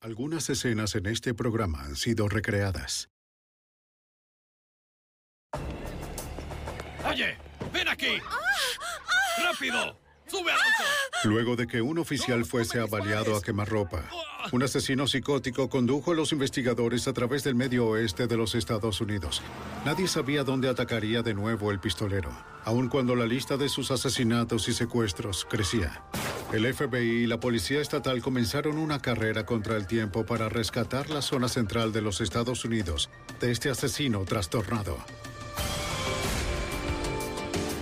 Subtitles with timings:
[0.00, 3.08] Algunas escenas en este programa han sido recreadas.
[7.08, 7.36] Oye,
[7.72, 8.18] ven aquí.
[9.42, 9.98] ¡Rápido!
[10.26, 10.84] ¡Sube al auto!
[11.24, 14.04] Luego de que un oficial fuese avaliado a quemarropa,
[14.52, 19.00] un asesino psicótico condujo a los investigadores a través del medio oeste de los Estados
[19.00, 19.42] Unidos.
[19.84, 22.30] Nadie sabía dónde atacaría de nuevo el pistolero,
[22.64, 26.02] aun cuando la lista de sus asesinatos y secuestros crecía.
[26.52, 31.20] El FBI y la Policía Estatal comenzaron una carrera contra el tiempo para rescatar la
[31.20, 34.96] zona central de los Estados Unidos de este asesino trastornado.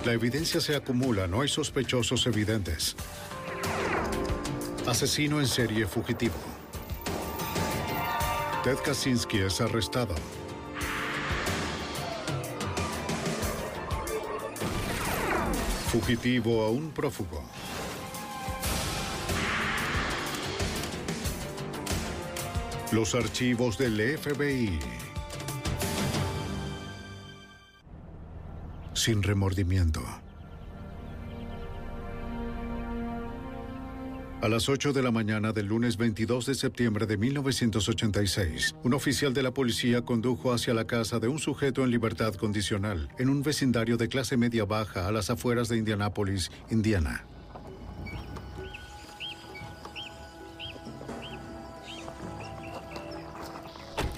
[0.03, 2.95] La evidencia se acumula, no hay sospechosos evidentes.
[4.87, 6.35] Asesino en serie fugitivo.
[8.63, 10.15] Ted Kaczynski es arrestado.
[15.91, 17.43] Fugitivo a un prófugo.
[22.95, 24.79] Los archivos del FBI.
[28.93, 30.01] Sin remordimiento.
[34.41, 39.33] A las 8 de la mañana del lunes 22 de septiembre de 1986, un oficial
[39.33, 43.43] de la policía condujo hacia la casa de un sujeto en libertad condicional en un
[43.43, 47.25] vecindario de clase media baja a las afueras de Indianápolis, Indiana.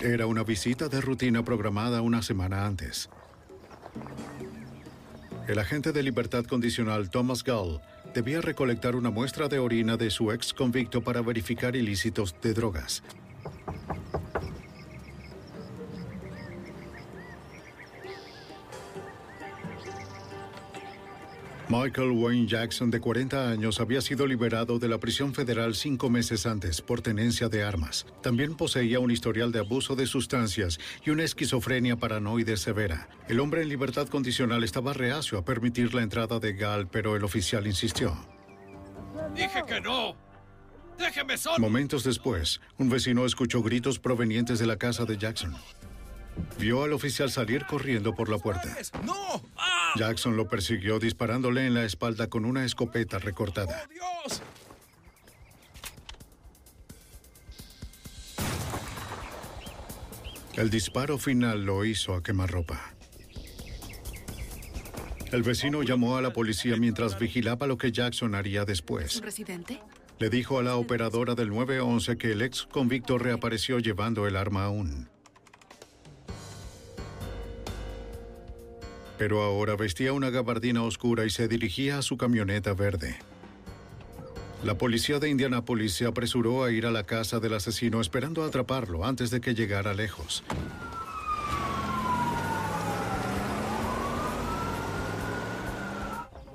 [0.02, 3.09] Era una visita de rutina programada una semana antes.
[5.47, 7.81] El agente de libertad condicional Thomas Gall
[8.13, 13.02] debía recolectar una muestra de orina de su ex convicto para verificar ilícitos de drogas.
[21.79, 26.47] Michael Wayne Jackson, de 40 años, había sido liberado de la prisión federal cinco meses
[26.47, 28.07] antes por tenencia de armas.
[28.23, 33.07] También poseía un historial de abuso de sustancias y una esquizofrenia paranoide severa.
[33.27, 37.23] El hombre en libertad condicional estaba reacio a permitir la entrada de Gall, pero el
[37.23, 38.17] oficial insistió.
[39.35, 40.16] ¡Dije que no!
[40.97, 41.59] ¡Déjeme solo!
[41.59, 45.53] Momentos después, un vecino escuchó gritos provenientes de la casa de Jackson.
[46.59, 48.75] Vio al oficial salir corriendo por la puerta.
[49.03, 49.43] ¡No!
[49.55, 49.93] ¡Ah!
[49.95, 53.83] Jackson lo persiguió disparándole en la espalda con una escopeta recortada.
[53.85, 54.41] ¡Oh, Dios!
[60.55, 62.93] El disparo final lo hizo a quemarropa.
[65.31, 69.21] El vecino llamó a la policía mientras vigilaba lo que Jackson haría después.
[69.21, 69.81] residente?
[70.19, 74.63] Le dijo a la operadora del 911 que el ex convicto reapareció llevando el arma
[74.63, 75.09] aún.
[79.17, 83.17] Pero ahora vestía una gabardina oscura y se dirigía a su camioneta verde.
[84.64, 89.05] La policía de Indianápolis se apresuró a ir a la casa del asesino esperando atraparlo
[89.05, 90.43] antes de que llegara lejos.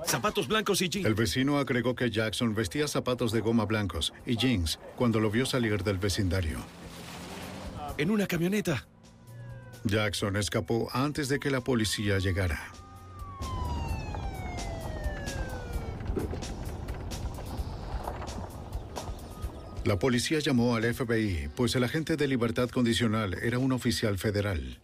[0.04, 1.06] Zapatos blancos y jeans.
[1.06, 5.46] El vecino agregó que Jackson vestía zapatos de goma blancos y jeans cuando lo vio
[5.46, 6.58] salir del vecindario.
[7.96, 8.86] En una camioneta.
[9.84, 12.72] Jackson escapó antes de que la policía llegara.
[19.84, 24.78] La policía llamó al FBI, pues el agente de libertad condicional era un oficial federal.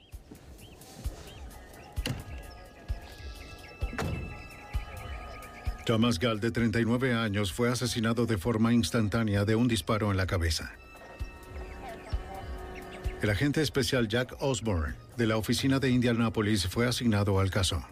[5.87, 10.27] Thomas Gall, de 39 años, fue asesinado de forma instantánea de un disparo en la
[10.27, 10.73] cabeza.
[13.21, 17.85] El agente especial Jack Osborne, de la oficina de Indianapolis, fue asignado al caso.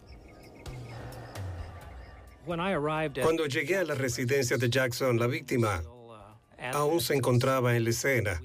[2.45, 5.83] Cuando llegué a la residencia de Jackson, la víctima
[6.73, 8.41] aún se encontraba en la escena.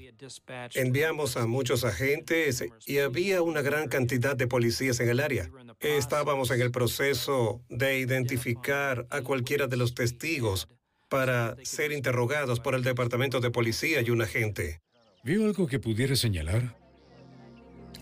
[0.74, 5.50] Enviamos a muchos agentes y había una gran cantidad de policías en el área.
[5.78, 10.68] Estábamos en el proceso de identificar a cualquiera de los testigos
[11.08, 14.80] para ser interrogados por el departamento de policía y un agente.
[15.24, 16.76] ¿Vio algo que pudiera señalar?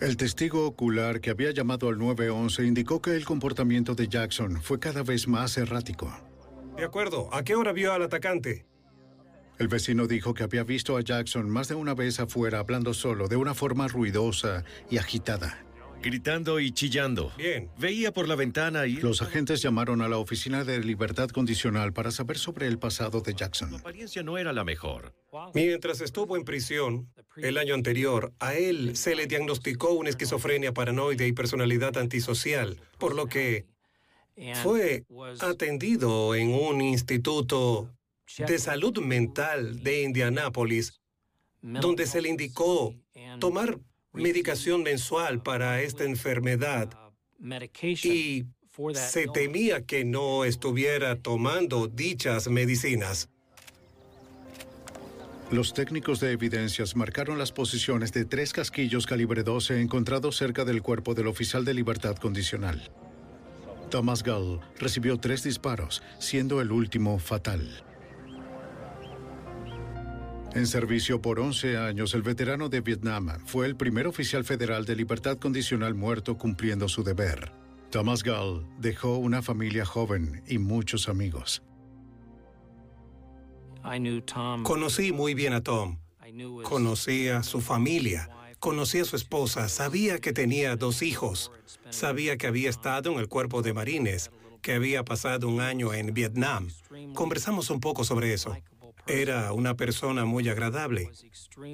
[0.00, 4.78] El testigo ocular que había llamado al 911 indicó que el comportamiento de Jackson fue
[4.78, 6.10] cada vez más errático.
[6.78, 7.28] De acuerdo.
[7.34, 8.64] ¿A qué hora vio al atacante?
[9.58, 13.28] El vecino dijo que había visto a Jackson más de una vez afuera hablando solo,
[13.28, 15.62] de una forma ruidosa y agitada.
[16.02, 17.30] Gritando y chillando.
[17.36, 17.70] Bien.
[17.78, 18.96] Veía por la ventana y...
[18.96, 23.32] Los agentes llamaron a la Oficina de Libertad Condicional para saber sobre el pasado de
[23.32, 23.74] Su Jackson.
[23.74, 25.14] apariencia no era la mejor.
[25.54, 31.26] Mientras estuvo en prisión, el año anterior, a él se le diagnosticó una esquizofrenia paranoide
[31.26, 33.66] y personalidad antisocial, por lo que
[34.62, 35.04] fue
[35.40, 37.90] atendido en un instituto
[38.38, 41.00] de salud mental de Indianápolis,
[41.60, 42.94] donde se le indicó
[43.38, 43.78] tomar
[44.12, 46.90] medicación mensual para esta enfermedad
[48.02, 48.44] y
[48.94, 53.28] se temía que no estuviera tomando dichas medicinas.
[55.50, 60.80] Los técnicos de evidencias marcaron las posiciones de tres casquillos calibre 12 encontrados cerca del
[60.80, 62.90] cuerpo del oficial de libertad condicional.
[63.90, 67.84] Thomas Gull recibió tres disparos, siendo el último fatal.
[70.52, 74.96] En servicio por 11 años, el veterano de Vietnam fue el primer oficial federal de
[74.96, 77.52] libertad condicional muerto cumpliendo su deber.
[77.90, 81.62] Thomas Gull dejó una familia joven y muchos amigos.
[84.64, 85.98] Conocí muy bien a Tom.
[86.64, 88.28] Conocí a su familia.
[88.58, 89.68] Conocí a su esposa.
[89.68, 91.52] Sabía que tenía dos hijos.
[91.90, 94.32] Sabía que había estado en el cuerpo de marines,
[94.62, 96.68] que había pasado un año en Vietnam.
[97.14, 98.56] Conversamos un poco sobre eso.
[99.06, 101.10] Era una persona muy agradable,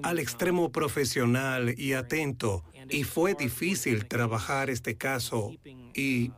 [0.03, 5.53] al extremo profesional y atento, y fue difícil trabajar este caso
[5.95, 6.33] y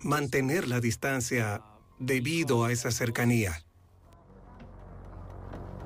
[0.00, 1.62] mantener la distancia
[1.98, 3.64] debido a esa cercanía.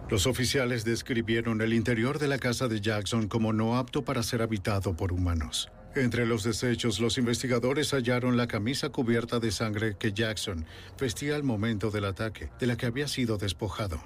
[0.08, 4.42] Los oficiales describieron el interior de la casa de Jackson como no apto para ser
[4.42, 5.70] habitado por humanos.
[5.94, 10.64] Entre los desechos, los investigadores hallaron la camisa cubierta de sangre que Jackson
[10.98, 14.02] vestía al momento del ataque, de la que había sido despojado.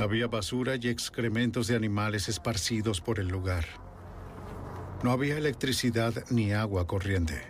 [0.00, 3.66] Había basura y excrementos de animales esparcidos por el lugar.
[5.04, 7.42] No había electricidad ni agua corriente.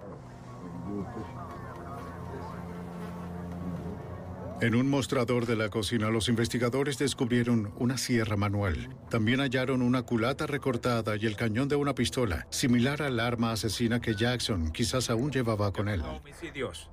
[4.63, 8.95] En un mostrador de la cocina, los investigadores descubrieron una sierra manual.
[9.09, 14.01] También hallaron una culata recortada y el cañón de una pistola, similar al arma asesina
[14.01, 16.03] que Jackson quizás aún llevaba con él.
[16.03, 16.91] Homicidios.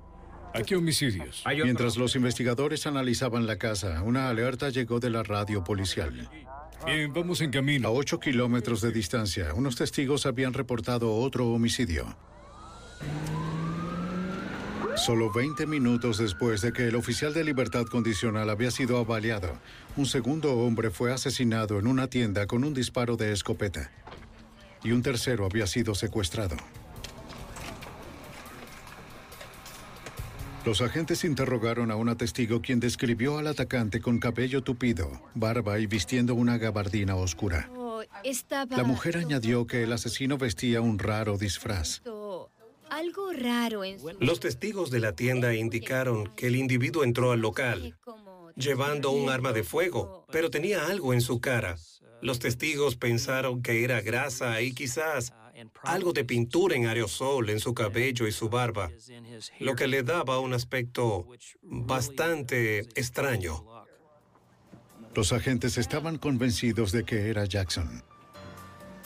[0.53, 1.43] ¿A qué homicidios?
[1.61, 6.29] Mientras los investigadores analizaban la casa, una alerta llegó de la radio policial.
[6.85, 7.91] Bien, vamos en A camino.
[7.91, 12.15] 8 kilómetros de distancia, unos testigos habían reportado otro homicidio.
[14.97, 19.57] Solo 20 minutos después de que el oficial de libertad condicional había sido avaliado,
[19.95, 23.91] un segundo hombre fue asesinado en una tienda con un disparo de escopeta.
[24.83, 26.57] Y un tercero había sido secuestrado.
[30.65, 35.85] Los agentes interrogaron a una testigo quien describió al atacante con cabello tupido, barba y
[35.85, 37.69] vistiendo una gabardina oscura.
[37.77, 38.01] Oh,
[38.71, 42.01] La mujer añadió que el asesino vestía un raro disfraz.
[42.89, 47.41] Algo raro en su Los testigos de la tienda indicaron que el individuo entró al
[47.41, 47.97] local
[48.57, 51.77] llevando un arma de fuego, pero tenía algo en su cara.
[52.21, 55.33] Los testigos pensaron que era grasa y quizás
[55.83, 58.91] algo de pintura en aerosol en su cabello y su barba,
[59.59, 61.27] lo que le daba un aspecto
[61.61, 63.63] bastante extraño.
[65.15, 68.03] Los agentes estaban convencidos de que era Jackson.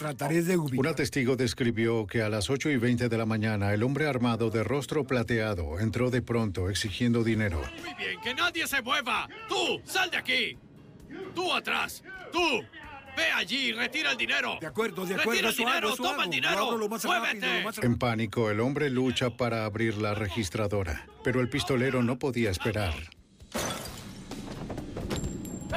[0.05, 0.79] Trataré de ubicar.
[0.79, 4.49] Una testigo describió que a las 8 y 20 de la mañana el hombre armado
[4.49, 7.61] de rostro plateado entró de pronto exigiendo dinero.
[7.85, 9.29] Muy bien, que nadie se mueva.
[9.47, 10.57] Tú, sal de aquí.
[11.35, 12.03] Tú atrás.
[12.31, 12.39] Tú.
[13.15, 14.57] Ve allí y retira el dinero.
[14.59, 16.23] De acuerdo, de acuerdo, Retira el hago, dinero, toma hago.
[16.23, 16.57] el dinero.
[16.57, 17.59] hago lo más rápido, Muévete.
[17.59, 22.17] lo más En pánico, el hombre lucha para abrir la registradora, pero el pistolero no
[22.17, 22.93] podía esperar.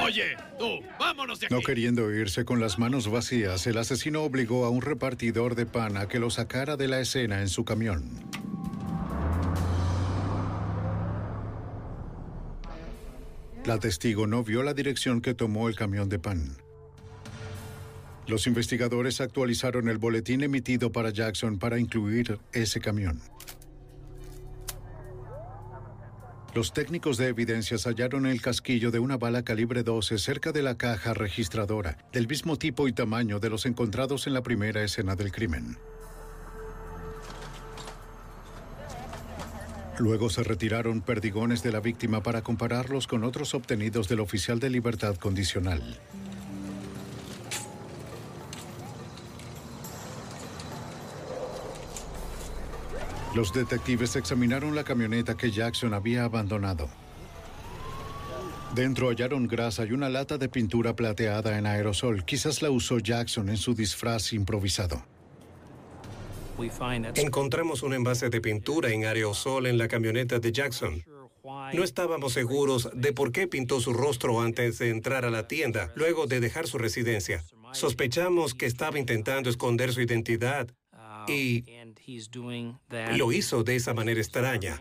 [0.02, 1.54] Oye, tú, vámonos de aquí.
[1.54, 5.96] No queriendo irse con las manos vacías, el asesino obligó a un repartidor de pan
[5.96, 8.04] a que lo sacara de la escena en su camión.
[13.64, 16.56] La testigo no vio la dirección que tomó el camión de pan.
[18.26, 23.20] Los investigadores actualizaron el boletín emitido para Jackson para incluir ese camión.
[26.54, 30.76] Los técnicos de evidencias hallaron el casquillo de una bala calibre 12 cerca de la
[30.76, 35.32] caja registradora, del mismo tipo y tamaño de los encontrados en la primera escena del
[35.32, 35.76] crimen.
[39.98, 44.70] Luego se retiraron perdigones de la víctima para compararlos con otros obtenidos del oficial de
[44.70, 45.82] libertad condicional.
[53.34, 56.88] Los detectives examinaron la camioneta que Jackson había abandonado.
[58.74, 62.24] Dentro hallaron grasa y una lata de pintura plateada en aerosol.
[62.24, 65.04] Quizás la usó Jackson en su disfraz improvisado.
[67.16, 71.02] Encontramos un envase de pintura en aerosol en la camioneta de Jackson.
[71.72, 75.92] No estábamos seguros de por qué pintó su rostro antes de entrar a la tienda,
[75.96, 77.44] luego de dejar su residencia.
[77.72, 80.68] Sospechamos que estaba intentando esconder su identidad
[81.28, 81.64] y
[83.16, 84.80] lo hizo de esa manera extraña.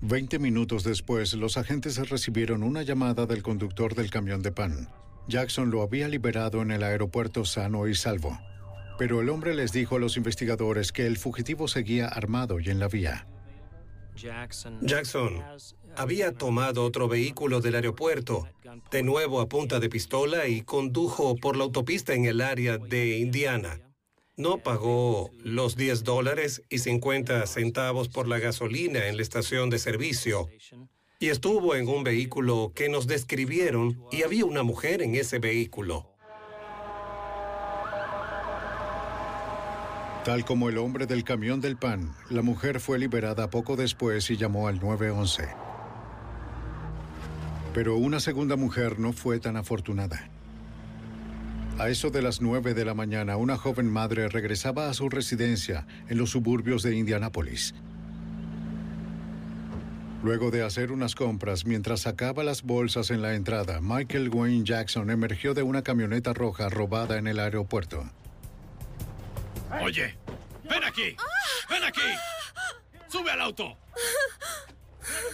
[0.00, 4.88] Veinte minutos después, los agentes recibieron una llamada del conductor del camión de pan.
[5.28, 8.38] Jackson lo había liberado en el aeropuerto sano y salvo.
[8.98, 12.78] Pero el hombre les dijo a los investigadores que el fugitivo seguía armado y en
[12.78, 13.26] la vía.
[14.14, 15.42] Jackson
[15.96, 18.48] había tomado otro vehículo del aeropuerto,
[18.90, 23.18] de nuevo a punta de pistola, y condujo por la autopista en el área de
[23.18, 23.80] Indiana.
[24.36, 29.78] No pagó los 10 dólares y 50 centavos por la gasolina en la estación de
[29.78, 30.48] servicio.
[31.20, 36.10] Y estuvo en un vehículo que nos describieron y había una mujer en ese vehículo.
[40.24, 44.36] Tal como el hombre del camión del pan, la mujer fue liberada poco después y
[44.36, 45.48] llamó al 911.
[47.72, 50.33] Pero una segunda mujer no fue tan afortunada.
[51.76, 55.86] A eso de las 9 de la mañana, una joven madre regresaba a su residencia
[56.08, 57.74] en los suburbios de Indianápolis.
[60.22, 65.10] Luego de hacer unas compras, mientras sacaba las bolsas en la entrada, Michael Wayne Jackson
[65.10, 68.08] emergió de una camioneta roja robada en el aeropuerto.
[69.82, 70.16] Oye,
[70.62, 71.16] ven aquí.
[71.68, 72.00] Ven aquí.
[73.08, 73.76] Sube al auto.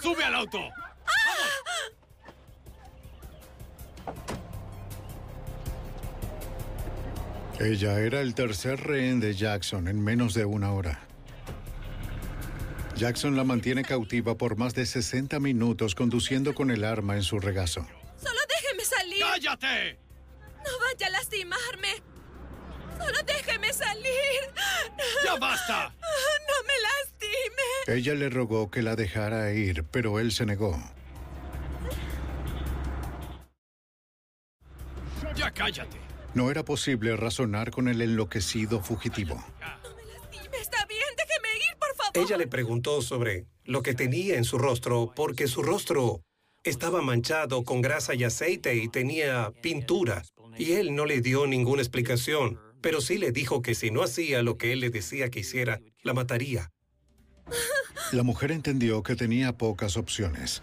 [0.03, 0.59] Sube al auto.
[7.61, 10.99] Ella era el tercer rehén de Jackson en menos de una hora.
[12.97, 17.39] Jackson la mantiene cautiva por más de 60 minutos conduciendo con el arma en su
[17.39, 17.87] regazo.
[18.17, 19.21] ¡Solo déjeme salir!
[19.21, 19.99] ¡Cállate!
[20.65, 22.03] ¡No vaya a lastimarme!
[22.99, 24.41] ¡Solo déjeme salir!
[25.23, 25.95] ¡Ya basta!
[26.01, 27.99] ¡No me lastime!
[27.99, 30.83] Ella le rogó que la dejara ir, pero él se negó.
[35.37, 36.10] ¡Ya cállate!
[36.35, 39.35] No era posible razonar con el enloquecido fugitivo.
[39.61, 40.59] ¡No me!
[40.59, 41.03] ¡Está bien!
[41.17, 42.13] ¡Déjeme ir, por favor!
[42.27, 46.23] Ella le preguntó sobre lo que tenía en su rostro porque su rostro
[46.63, 50.23] estaba manchado con grasa y aceite y tenía pintura.
[50.59, 54.43] Y él no le dio ninguna explicación, pero sí le dijo que si no hacía
[54.43, 56.71] lo que él le decía que hiciera, la mataría.
[58.13, 60.63] La mujer entendió que tenía pocas opciones.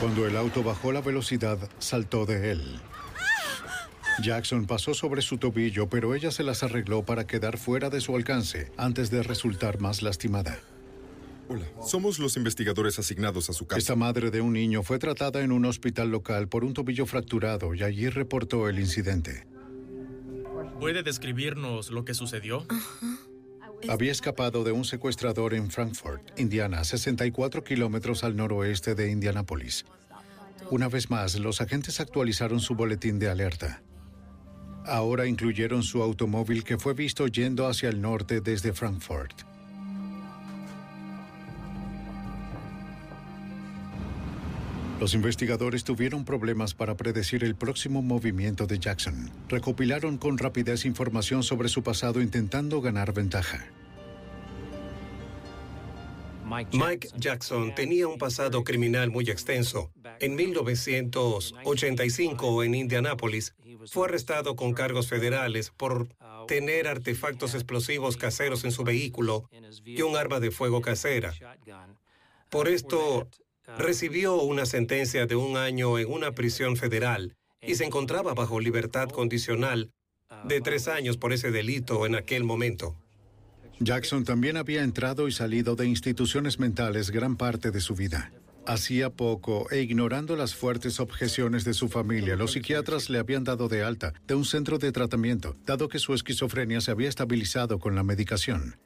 [0.00, 2.80] Cuando el auto bajó la velocidad, saltó de él.
[4.20, 8.14] Jackson pasó sobre su tobillo, pero ella se las arregló para quedar fuera de su
[8.14, 10.58] alcance antes de resultar más lastimada.
[11.48, 13.78] Hola, somos los investigadores asignados a su casa.
[13.78, 17.74] Esta madre de un niño fue tratada en un hospital local por un tobillo fracturado
[17.74, 19.46] y allí reportó el incidente.
[20.78, 22.64] ¿Puede describirnos lo que sucedió?
[23.88, 29.86] Había escapado de un secuestrador en Frankfurt, Indiana, 64 kilómetros al noroeste de Indianápolis.
[30.70, 33.82] Una vez más, los agentes actualizaron su boletín de alerta.
[34.90, 39.42] Ahora incluyeron su automóvil que fue visto yendo hacia el norte desde Frankfurt.
[44.98, 49.30] Los investigadores tuvieron problemas para predecir el próximo movimiento de Jackson.
[49.48, 53.64] Recopilaron con rapidez información sobre su pasado intentando ganar ventaja.
[56.72, 59.92] Mike Jackson tenía un pasado criminal muy extenso.
[60.20, 63.54] En 1985, en Indianápolis,
[63.86, 66.08] fue arrestado con cargos federales por
[66.46, 69.48] tener artefactos explosivos caseros en su vehículo
[69.84, 71.32] y un arma de fuego casera.
[72.50, 73.30] Por esto,
[73.78, 79.08] recibió una sentencia de un año en una prisión federal y se encontraba bajo libertad
[79.08, 79.90] condicional
[80.44, 82.94] de tres años por ese delito en aquel momento.
[83.78, 88.30] Jackson también había entrado y salido de instituciones mentales gran parte de su vida.
[88.66, 93.68] Hacía poco, e ignorando las fuertes objeciones de su familia, los psiquiatras le habían dado
[93.68, 97.94] de alta de un centro de tratamiento, dado que su esquizofrenia se había estabilizado con
[97.94, 98.76] la medicación.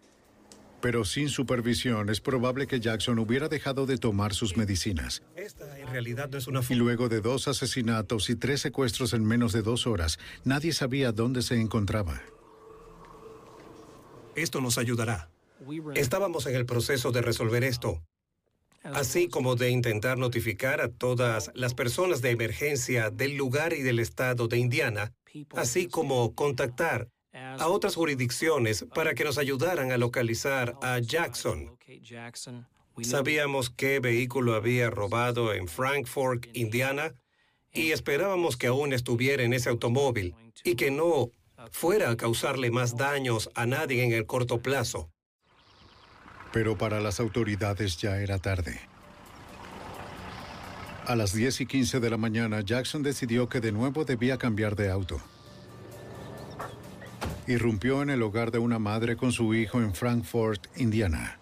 [0.80, 5.22] Pero sin supervisión es probable que Jackson hubiera dejado de tomar sus medicinas.
[5.34, 6.60] Esta en realidad no es una...
[6.68, 11.10] Y luego de dos asesinatos y tres secuestros en menos de dos horas, nadie sabía
[11.10, 12.22] dónde se encontraba.
[14.36, 15.30] Esto nos ayudará.
[15.94, 18.02] Estábamos en el proceso de resolver esto,
[18.84, 23.98] así como de intentar notificar a todas las personas de emergencia del lugar y del
[23.98, 25.12] estado de Indiana,
[25.56, 31.76] así como contactar a otras jurisdicciones para que nos ayudaran a localizar a Jackson.
[33.02, 37.14] Sabíamos qué vehículo había robado en Frankfort, Indiana,
[37.72, 41.30] y esperábamos que aún estuviera en ese automóvil y que no
[41.72, 45.10] fuera a causarle más daños a nadie en el corto plazo.
[46.54, 48.80] Pero para las autoridades ya era tarde.
[51.04, 54.76] A las 10 y 15 de la mañana, Jackson decidió que de nuevo debía cambiar
[54.76, 55.20] de auto.
[57.48, 61.38] Irrumpió en el hogar de una madre con su hijo en Frankfort, Indiana.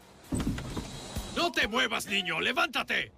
[1.36, 2.40] ¡No te muevas, niño!
[2.40, 3.12] ¡Levántate!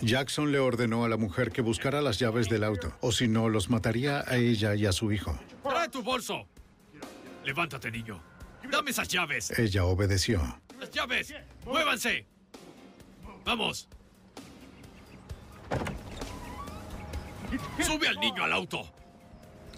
[0.00, 3.50] Jackson le ordenó a la mujer que buscara las llaves del auto, o si no,
[3.50, 5.38] los mataría a ella y a su hijo.
[5.62, 6.46] ¡Trae tu bolso!
[7.44, 8.22] Levántate, niño.
[8.70, 9.50] Dame esas llaves.
[9.58, 10.40] Ella obedeció.
[10.78, 11.34] ¡Las llaves!
[11.64, 12.26] ¡Muévanse!
[13.44, 13.88] ¡Vamos!
[17.80, 18.92] ¡Sube al niño al auto!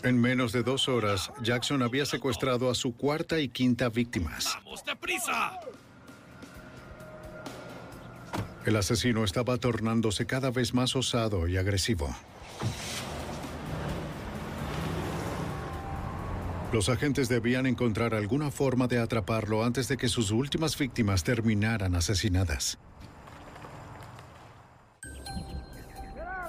[0.02, 4.56] En menos de dos horas, Jackson había secuestrado a su cuarta y quinta víctimas.
[4.56, 5.60] ¡Vamos, deprisa!
[8.64, 12.14] El asesino estaba tornándose cada vez más osado y agresivo.
[16.72, 21.96] Los agentes debían encontrar alguna forma de atraparlo antes de que sus últimas víctimas terminaran
[21.96, 22.78] asesinadas.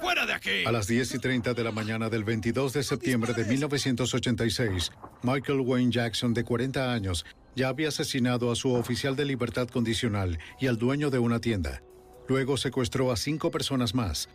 [0.00, 0.64] ¡Fuera de aquí!
[0.64, 5.60] A las 10 y 30 de la mañana del 22 de septiembre de 1986, Michael
[5.60, 10.68] Wayne Jackson, de 40 años, ya había asesinado a su oficial de libertad condicional y
[10.68, 11.82] al dueño de una tienda.
[12.28, 14.28] Luego secuestró a cinco personas más.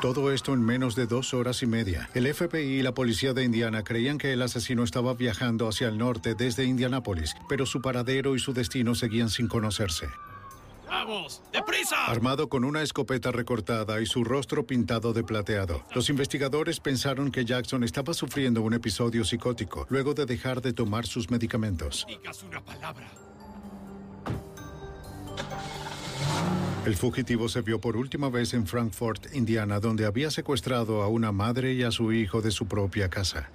[0.00, 2.08] Todo esto en menos de dos horas y media.
[2.14, 5.98] El FBI y la policía de Indiana creían que el asesino estaba viajando hacia el
[5.98, 10.08] norte desde Indianápolis, pero su paradero y su destino seguían sin conocerse.
[10.88, 11.42] ¡Vamos!
[11.52, 12.06] ¡Deprisa!
[12.06, 17.44] Armado con una escopeta recortada y su rostro pintado de plateado, los investigadores pensaron que
[17.44, 22.06] Jackson estaba sufriendo un episodio psicótico luego de dejar de tomar sus medicamentos.
[22.08, 23.10] Digas una palabra.
[26.86, 31.30] El fugitivo se vio por última vez en Frankfort, Indiana, donde había secuestrado a una
[31.30, 33.50] madre y a su hijo de su propia casa.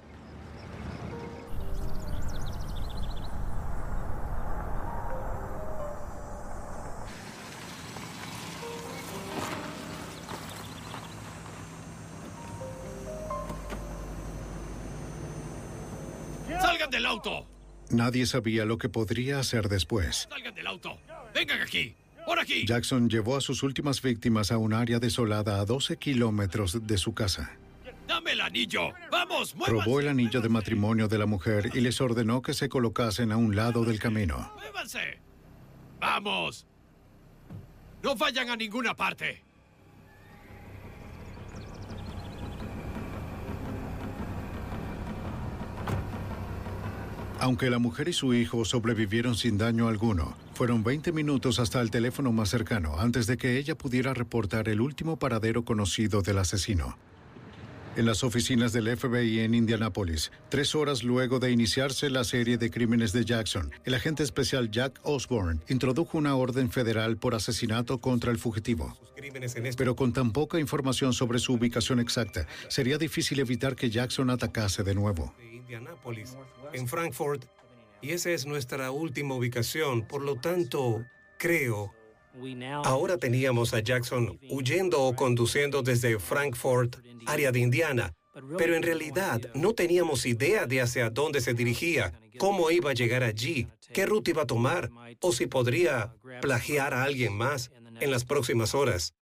[16.60, 17.44] ¡Salgan del auto!
[17.90, 20.28] Nadie sabía lo que podría hacer después.
[20.30, 20.96] ¡Salgan del auto!
[21.34, 21.96] ¡Vengan aquí!
[22.26, 22.66] ¡Por aquí!
[22.66, 27.14] Jackson llevó a sus últimas víctimas a un área desolada a 12 kilómetros de su
[27.14, 27.52] casa.
[28.08, 28.92] ¡Dame el anillo!
[29.12, 29.54] ¡Vamos!
[29.54, 29.84] ¡Muévanse!
[29.84, 33.36] Robó el anillo de matrimonio de la mujer y les ordenó que se colocasen a
[33.36, 34.52] un lado del camino.
[34.56, 35.20] ¡Muévanse!
[36.00, 36.66] ¡Vamos!
[38.02, 39.42] ¡No vayan a ninguna parte!
[47.38, 51.90] Aunque la mujer y su hijo sobrevivieron sin daño alguno, fueron 20 minutos hasta el
[51.90, 56.96] teléfono más cercano antes de que ella pudiera reportar el último paradero conocido del asesino.
[57.94, 62.70] En las oficinas del FBI en Indianápolis, tres horas luego de iniciarse la serie de
[62.70, 68.32] crímenes de Jackson, el agente especial Jack Osborne introdujo una orden federal por asesinato contra
[68.32, 68.96] el fugitivo.
[69.76, 74.82] Pero con tan poca información sobre su ubicación exacta, sería difícil evitar que Jackson atacase
[74.84, 75.34] de nuevo.
[76.72, 77.44] En Frankfort,
[78.00, 80.06] y esa es nuestra última ubicación.
[80.06, 81.04] Por lo tanto,
[81.38, 81.92] creo,
[82.84, 88.14] ahora teníamos a Jackson huyendo o conduciendo desde Frankfort, área de Indiana,
[88.58, 93.22] pero en realidad no teníamos idea de hacia dónde se dirigía, cómo iba a llegar
[93.22, 98.24] allí, qué ruta iba a tomar, o si podría plagiar a alguien más en las
[98.24, 99.14] próximas horas.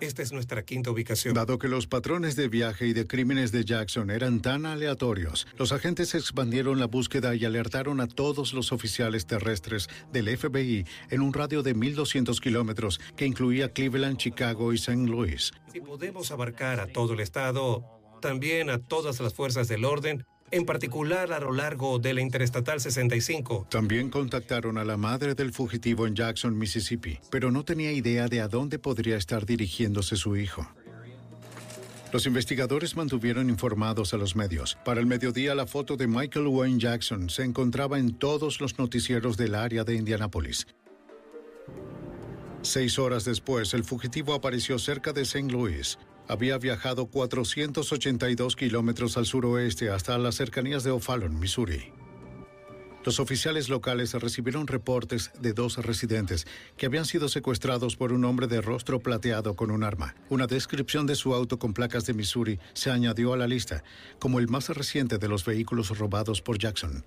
[0.00, 1.34] Esta es nuestra quinta ubicación.
[1.34, 5.72] Dado que los patrones de viaje y de crímenes de Jackson eran tan aleatorios, los
[5.72, 11.34] agentes expandieron la búsqueda y alertaron a todos los oficiales terrestres del FBI en un
[11.34, 15.06] radio de 1.200 kilómetros que incluía Cleveland, Chicago y St.
[15.06, 15.52] Louis.
[15.70, 17.84] Si podemos abarcar a todo el estado,
[18.22, 22.80] también a todas las fuerzas del orden, en particular a lo largo de la Interestatal
[22.80, 23.66] 65.
[23.70, 28.40] También contactaron a la madre del fugitivo en Jackson, Mississippi, pero no tenía idea de
[28.40, 30.66] a dónde podría estar dirigiéndose su hijo.
[32.12, 34.76] Los investigadores mantuvieron informados a los medios.
[34.84, 39.36] Para el mediodía, la foto de Michael Wayne Jackson se encontraba en todos los noticieros
[39.36, 40.66] del área de Indianápolis.
[42.62, 45.50] Seis horas después, el fugitivo apareció cerca de St.
[45.52, 45.98] Louis.
[46.30, 51.92] Había viajado 482 kilómetros al suroeste hasta las cercanías de O'Fallon, Missouri.
[53.04, 58.46] Los oficiales locales recibieron reportes de dos residentes que habían sido secuestrados por un hombre
[58.46, 60.14] de rostro plateado con un arma.
[60.28, 63.82] Una descripción de su auto con placas de Missouri se añadió a la lista
[64.20, 67.04] como el más reciente de los vehículos robados por Jackson.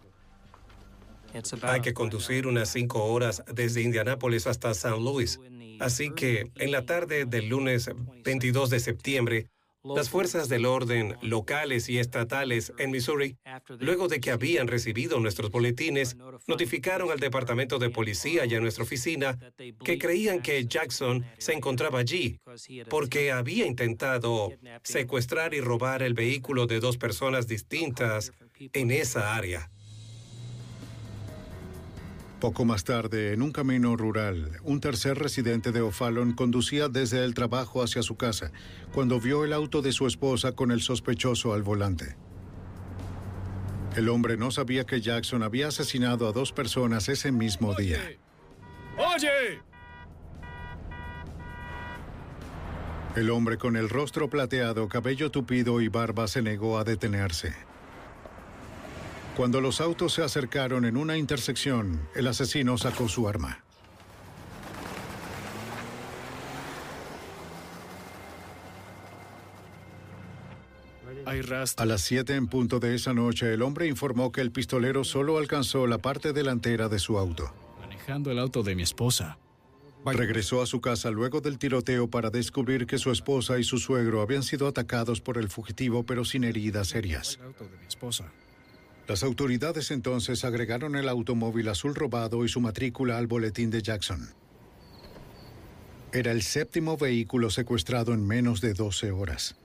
[1.64, 5.00] Hay que conducir unas cinco horas desde Indianápolis hasta St.
[5.00, 5.40] Louis.
[5.80, 7.90] Así que en la tarde del lunes
[8.24, 9.48] 22 de septiembre,
[9.84, 13.38] las fuerzas del orden locales y estatales en Missouri,
[13.80, 16.16] luego de que habían recibido nuestros boletines,
[16.48, 19.38] notificaron al Departamento de Policía y a nuestra oficina
[19.84, 22.40] que creían que Jackson se encontraba allí
[22.90, 28.32] porque había intentado secuestrar y robar el vehículo de dos personas distintas
[28.72, 29.70] en esa área.
[32.44, 37.34] Poco más tarde, en un camino rural, un tercer residente de O'Fallon conducía desde el
[37.34, 38.52] trabajo hacia su casa
[38.92, 42.18] cuando vio el auto de su esposa con el sospechoso al volante.
[43.96, 48.02] El hombre no sabía que Jackson había asesinado a dos personas ese mismo día.
[48.98, 49.62] ¡Oye!
[53.16, 57.54] El hombre con el rostro plateado, cabello tupido y barba se negó a detenerse.
[59.36, 63.64] Cuando los autos se acercaron en una intersección, el asesino sacó su arma.
[71.26, 75.40] A las 7 en punto de esa noche, el hombre informó que el pistolero solo
[75.40, 77.52] alcanzó la parte delantera de su auto.
[77.80, 79.40] Manejando el auto de mi esposa.
[80.06, 84.22] Regresó a su casa luego del tiroteo para descubrir que su esposa y su suegro
[84.22, 87.38] habían sido atacados por el fugitivo pero sin heridas serias.
[87.40, 88.32] El auto de mi esposa.
[89.08, 94.34] Las autoridades entonces agregaron el automóvil azul robado y su matrícula al boletín de Jackson.
[96.14, 99.56] Era el séptimo vehículo secuestrado en menos de 12 horas.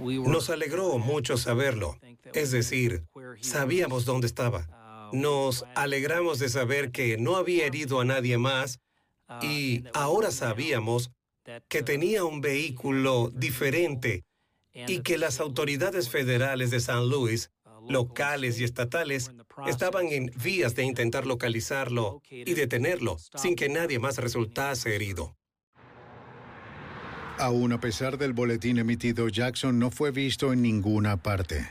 [0.00, 1.98] Nos alegró mucho saberlo.
[2.34, 3.04] Es decir,
[3.40, 4.68] sabíamos dónde estaba.
[5.12, 8.80] Nos alegramos de saber que no había herido a nadie más
[9.42, 11.10] y ahora sabíamos
[11.68, 14.24] que tenía un vehículo diferente
[14.86, 17.50] y que las autoridades federales de San Luis,
[17.88, 19.32] locales y estatales,
[19.66, 25.34] estaban en vías de intentar localizarlo y detenerlo sin que nadie más resultase herido.
[27.38, 31.68] Aún a pesar del boletín emitido, Jackson no fue visto en ninguna parte.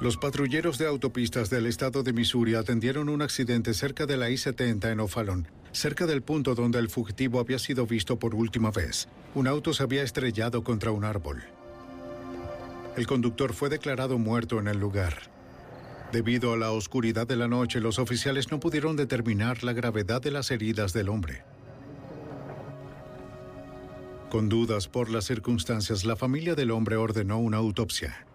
[0.00, 4.90] Los patrulleros de autopistas del estado de Missouri atendieron un accidente cerca de la I-70
[4.90, 9.08] en O'Fallon, cerca del punto donde el fugitivo había sido visto por última vez.
[9.34, 11.44] Un auto se había estrellado contra un árbol.
[12.96, 15.14] El conductor fue declarado muerto en el lugar.
[16.12, 20.30] Debido a la oscuridad de la noche, los oficiales no pudieron determinar la gravedad de
[20.30, 21.42] las heridas del hombre.
[24.30, 28.26] Con dudas por las circunstancias, la familia del hombre ordenó una autopsia.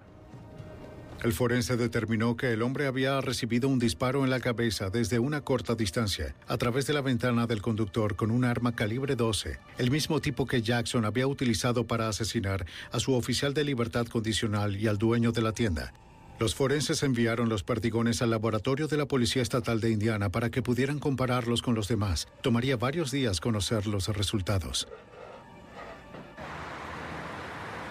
[1.21, 5.41] El forense determinó que el hombre había recibido un disparo en la cabeza desde una
[5.41, 9.91] corta distancia, a través de la ventana del conductor con un arma calibre 12, el
[9.91, 14.87] mismo tipo que Jackson había utilizado para asesinar a su oficial de libertad condicional y
[14.87, 15.93] al dueño de la tienda.
[16.39, 20.61] Los forenses enviaron los perdigones al laboratorio de la Policía Estatal de Indiana para que
[20.61, 22.29] pudieran compararlos con los demás.
[22.41, 24.87] Tomaría varios días conocer los resultados.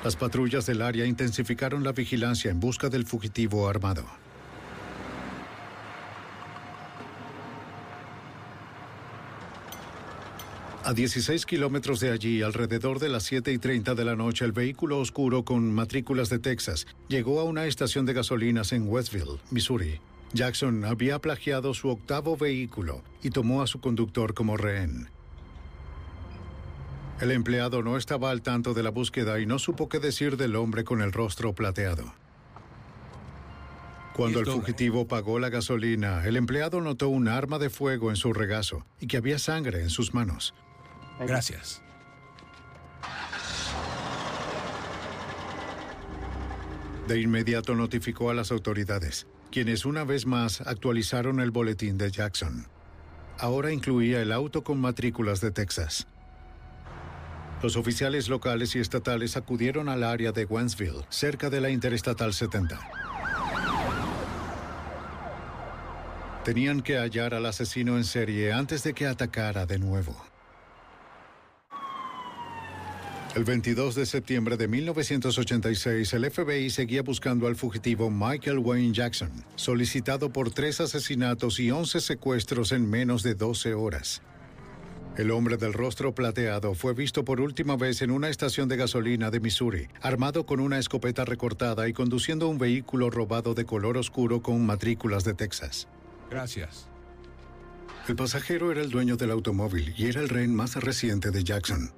[0.04, 4.04] Las patrullas del área intensificaron la vigilancia en busca del fugitivo armado.
[10.84, 14.52] A 16 kilómetros de allí, alrededor de las 7 y 30 de la noche, el
[14.52, 20.00] vehículo oscuro con matrículas de Texas llegó a una estación de gasolinas en Westville, Missouri.
[20.32, 25.08] Jackson había plagiado su octavo vehículo y tomó a su conductor como rehén.
[27.20, 30.54] El empleado no estaba al tanto de la búsqueda y no supo qué decir del
[30.54, 32.14] hombre con el rostro plateado.
[34.14, 38.32] Cuando el fugitivo pagó la gasolina, el empleado notó un arma de fuego en su
[38.32, 40.54] regazo y que había sangre en sus manos.
[41.20, 41.82] Gracias.
[47.08, 52.66] De inmediato notificó a las autoridades, quienes una vez más actualizaron el boletín de Jackson.
[53.38, 56.06] Ahora incluía el auto con matrículas de Texas.
[57.62, 62.78] Los oficiales locales y estatales acudieron al área de Wentzville, cerca de la Interestatal 70.
[66.44, 70.16] Tenían que hallar al asesino en serie antes de que atacara de nuevo.
[73.34, 79.30] El 22 de septiembre de 1986, el FBI seguía buscando al fugitivo Michael Wayne Jackson,
[79.56, 84.22] solicitado por tres asesinatos y 11 secuestros en menos de 12 horas.
[85.18, 89.32] El hombre del rostro plateado fue visto por última vez en una estación de gasolina
[89.32, 94.42] de Missouri, armado con una escopeta recortada y conduciendo un vehículo robado de color oscuro
[94.42, 95.88] con matrículas de Texas.
[96.30, 96.88] Gracias.
[98.06, 101.90] El pasajero era el dueño del automóvil y era el rehén más reciente de Jackson.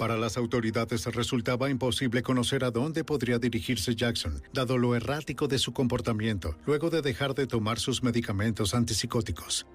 [0.00, 5.58] Para las autoridades resultaba imposible conocer a dónde podría dirigirse Jackson, dado lo errático de
[5.58, 9.66] su comportamiento luego de dejar de tomar sus medicamentos antipsicóticos.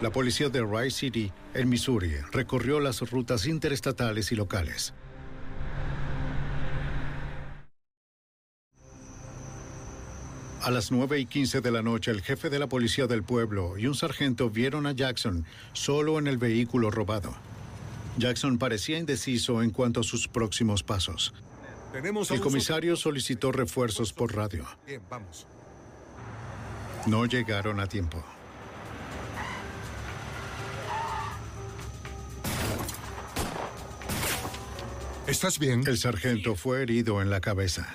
[0.00, 4.94] La policía de Rice City, en Missouri, recorrió las rutas interestatales y locales.
[10.60, 13.78] A las 9 y 15 de la noche, el jefe de la policía del pueblo
[13.78, 17.53] y un sargento vieron a Jackson solo en el vehículo robado.
[18.16, 21.34] Jackson parecía indeciso en cuanto a sus próximos pasos.
[22.30, 24.66] el comisario solicitó refuerzos por radio.
[24.86, 25.46] Bien, vamos.
[27.06, 28.24] No llegaron a tiempo.
[35.26, 35.82] ¿Estás bien?
[35.86, 37.86] El sargento fue herido en la cabeza.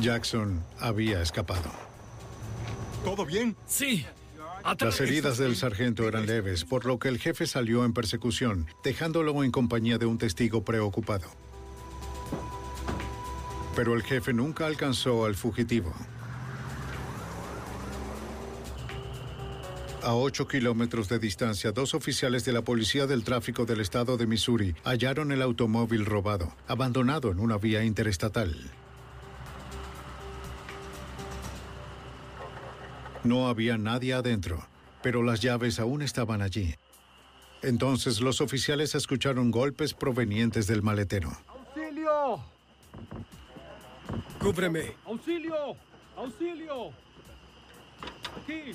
[0.00, 1.70] Jackson había escapado.
[3.04, 3.56] ¿Todo bien?
[3.66, 4.06] Sí.
[4.80, 9.42] Las heridas del sargento eran leves, por lo que el jefe salió en persecución, dejándolo
[9.42, 11.28] en compañía de un testigo preocupado.
[13.74, 15.94] Pero el jefe nunca alcanzó al fugitivo.
[20.02, 24.26] A 8 kilómetros de distancia, dos oficiales de la Policía del Tráfico del Estado de
[24.26, 28.56] Missouri hallaron el automóvil robado, abandonado en una vía interestatal.
[33.22, 34.66] No había nadie adentro,
[35.02, 36.74] pero las llaves aún estaban allí.
[37.62, 41.30] Entonces los oficiales escucharon golpes provenientes del maletero.
[41.48, 42.40] ¡Auxilio!
[44.38, 44.94] ¡Cúbreme!
[45.04, 45.76] ¡Auxilio!
[46.16, 46.90] ¡Auxilio!
[48.42, 48.72] ¡Aquí!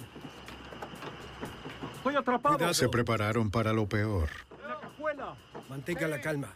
[1.98, 2.56] ¡Estoy atrapado!
[2.58, 2.74] Cuidado.
[2.76, 4.30] Se prepararon para lo peor.
[4.62, 5.36] ¡En la cajuela!
[5.68, 6.56] Mantenga la calma.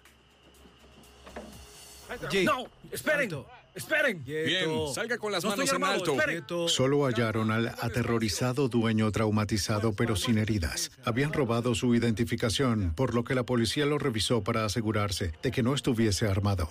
[2.23, 2.45] Allí.
[2.45, 2.65] ¡No!
[2.91, 3.21] ¡Esperen!
[3.21, 3.47] Alto.
[3.75, 4.23] ¡Esperen!
[4.23, 6.67] Bien, salga con las No manos en alto.
[6.67, 10.91] Solo hallaron al aterrorizado dueño traumatizado pero sin heridas.
[11.05, 15.63] Habían robado su identificación, por lo que la policía lo revisó para asegurarse de que
[15.63, 16.69] no estuviese armado.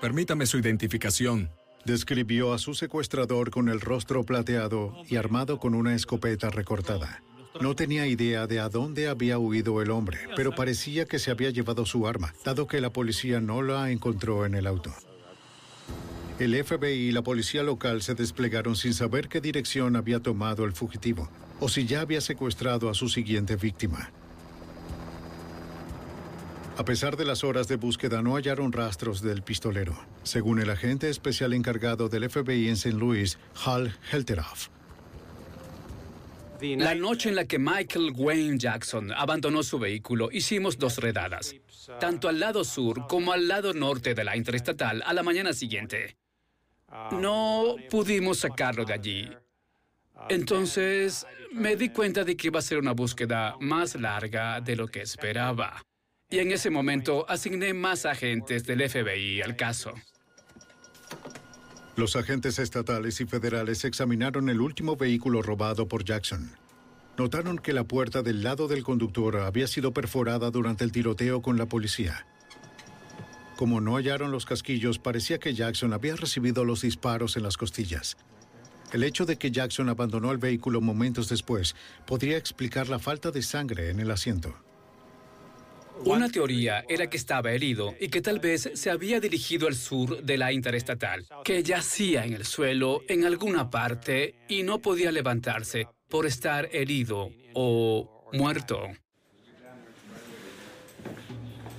[0.00, 1.50] Permítame su identificación.
[1.84, 7.22] Describió a su secuestrador con el rostro plateado y armado con una escopeta recortada.
[7.60, 11.50] No tenía idea de a dónde había huido el hombre, pero parecía que se había
[11.50, 14.92] llevado su arma, dado que la policía no la encontró en el auto.
[16.38, 20.72] El FBI y la policía local se desplegaron sin saber qué dirección había tomado el
[20.72, 24.10] fugitivo o si ya había secuestrado a su siguiente víctima.
[26.76, 31.08] A pesar de las horas de búsqueda, no hallaron rastros del pistolero, según el agente
[31.08, 32.96] especial encargado del FBI en St.
[32.96, 34.70] Louis, Hal Helteroff.
[36.60, 41.54] La noche en la que Michael Wayne Jackson abandonó su vehículo, hicimos dos redadas,
[42.00, 46.16] tanto al lado sur como al lado norte de la interestatal a la mañana siguiente.
[47.12, 49.30] No pudimos sacarlo de allí.
[50.28, 54.88] Entonces me di cuenta de que iba a ser una búsqueda más larga de lo
[54.88, 55.82] que esperaba.
[56.30, 59.92] Y en ese momento asigné más agentes del FBI al caso.
[61.96, 66.50] Los agentes estatales y federales examinaron el último vehículo robado por Jackson.
[67.16, 71.56] Notaron que la puerta del lado del conductor había sido perforada durante el tiroteo con
[71.56, 72.26] la policía.
[73.56, 78.16] Como no hallaron los casquillos, parecía que Jackson había recibido los disparos en las costillas.
[78.92, 81.74] El hecho de que Jackson abandonó el vehículo momentos después
[82.06, 84.54] podría explicar la falta de sangre en el asiento.
[86.04, 90.22] Una teoría era que estaba herido y que tal vez se había dirigido al sur
[90.22, 95.88] de la interestatal, que yacía en el suelo en alguna parte y no podía levantarse
[96.08, 98.88] por estar herido o muerto.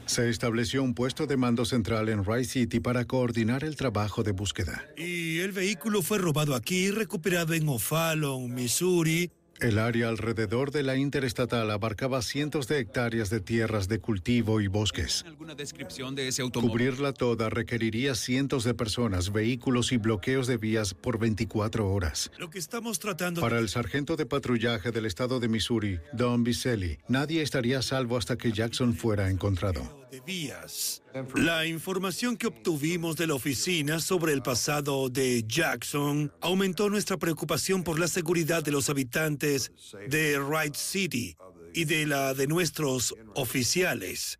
[0.06, 4.32] Se estableció un puesto de mando central en Rice City para coordinar el trabajo de
[4.32, 4.86] búsqueda.
[4.96, 9.32] Y el vehículo fue robado aquí y recuperado en O'Fallon, Missouri.
[9.62, 14.68] El área alrededor de la interestatal abarcaba cientos de hectáreas de tierras de cultivo y
[14.68, 15.24] bosques.
[15.26, 16.72] ¿Alguna descripción de ese automóvil?
[16.72, 22.32] Cubrirla toda requeriría cientos de personas, vehículos y bloqueos de vías por 24 horas.
[22.38, 27.00] Lo que estamos tratando Para el sargento de patrullaje del estado de Missouri, Don Biselli,
[27.08, 30.06] nadie estaría a salvo hasta que Jackson fuera encontrado.
[30.12, 31.02] de vías.
[31.36, 37.84] La información que obtuvimos de la oficina sobre el pasado de Jackson aumentó nuestra preocupación
[37.84, 39.72] por la seguridad de los habitantes
[40.10, 41.38] de Wright City
[41.74, 44.40] y de la de nuestros oficiales.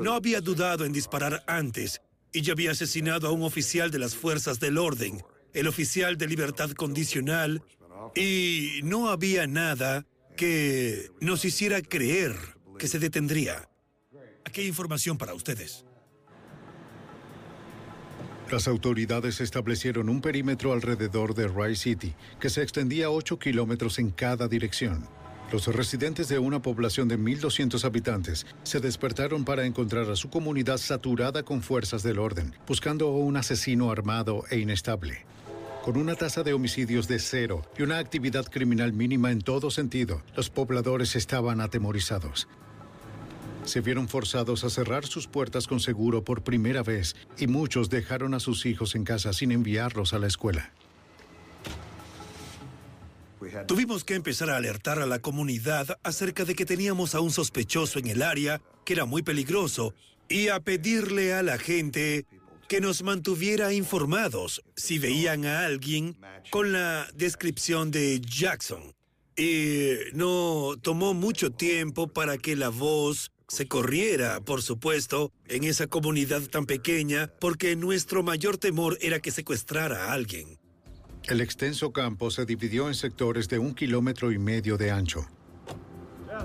[0.00, 2.00] No había dudado en disparar antes
[2.32, 6.26] y ya había asesinado a un oficial de las fuerzas del orden, el oficial de
[6.26, 7.62] libertad condicional,
[8.16, 12.36] y no había nada que nos hiciera creer
[12.78, 13.68] que se detendría.
[14.44, 15.85] Aquí hay información para ustedes.
[18.50, 24.10] Las autoridades establecieron un perímetro alrededor de Rice City que se extendía 8 kilómetros en
[24.10, 25.08] cada dirección.
[25.50, 30.78] Los residentes de una población de 1.200 habitantes se despertaron para encontrar a su comunidad
[30.78, 35.24] saturada con fuerzas del orden, buscando un asesino armado e inestable.
[35.82, 40.22] Con una tasa de homicidios de cero y una actividad criminal mínima en todo sentido,
[40.36, 42.48] los pobladores estaban atemorizados.
[43.66, 48.32] Se vieron forzados a cerrar sus puertas con seguro por primera vez y muchos dejaron
[48.32, 50.72] a sus hijos en casa sin enviarlos a la escuela.
[53.66, 57.98] Tuvimos que empezar a alertar a la comunidad acerca de que teníamos a un sospechoso
[57.98, 59.94] en el área que era muy peligroso
[60.28, 62.24] y a pedirle a la gente
[62.68, 66.16] que nos mantuviera informados si veían a alguien
[66.50, 68.94] con la descripción de Jackson.
[69.36, 75.86] Y no tomó mucho tiempo para que la voz se corriera, por supuesto, en esa
[75.86, 80.58] comunidad tan pequeña, porque nuestro mayor temor era que secuestrara a alguien.
[81.24, 85.26] El extenso campo se dividió en sectores de un kilómetro y medio de ancho.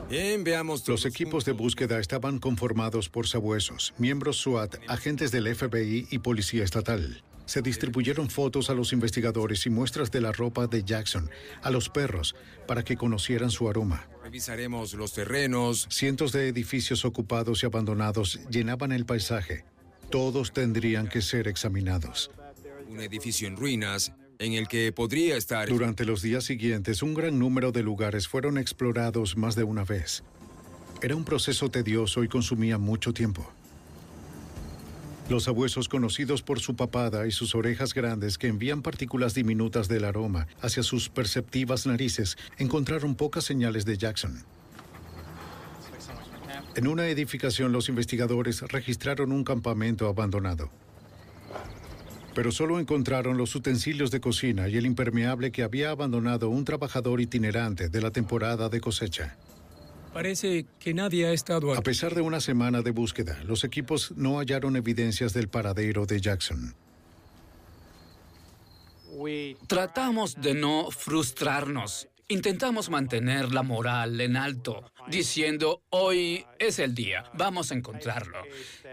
[0.10, 0.88] Bien, veamos.
[0.88, 6.64] Los equipos de búsqueda estaban conformados por sabuesos, miembros SWAT, agentes del FBI y policía
[6.64, 7.24] estatal.
[7.46, 11.30] Se distribuyeron fotos a los investigadores y muestras de la ropa de Jackson,
[11.62, 12.36] a los perros,
[12.68, 14.08] para que conocieran su aroma.
[14.32, 15.88] Revisaremos los terrenos.
[15.90, 19.66] Cientos de edificios ocupados y abandonados llenaban el paisaje.
[20.10, 22.32] Todos tendrían que ser examinados.
[22.88, 25.68] Un edificio en ruinas en el que podría estar...
[25.68, 30.24] Durante los días siguientes, un gran número de lugares fueron explorados más de una vez.
[31.02, 33.52] Era un proceso tedioso y consumía mucho tiempo.
[35.32, 40.04] Los sabuesos conocidos por su papada y sus orejas grandes que envían partículas diminutas del
[40.04, 44.44] aroma hacia sus perceptivas narices encontraron pocas señales de Jackson.
[46.76, 50.70] En una edificación los investigadores registraron un campamento abandonado.
[52.36, 57.22] Pero solo encontraron los utensilios de cocina y el impermeable que había abandonado un trabajador
[57.22, 59.38] itinerante de la temporada de cosecha.
[60.14, 61.84] Parece que nadie ha estado A aquí.
[61.84, 66.76] pesar de una semana de búsqueda, los equipos no hallaron evidencias del paradero de Jackson.
[69.68, 72.08] Tratamos de no frustrarnos.
[72.28, 78.38] Intentamos mantener la moral en alto, diciendo, hoy es el día, vamos a encontrarlo.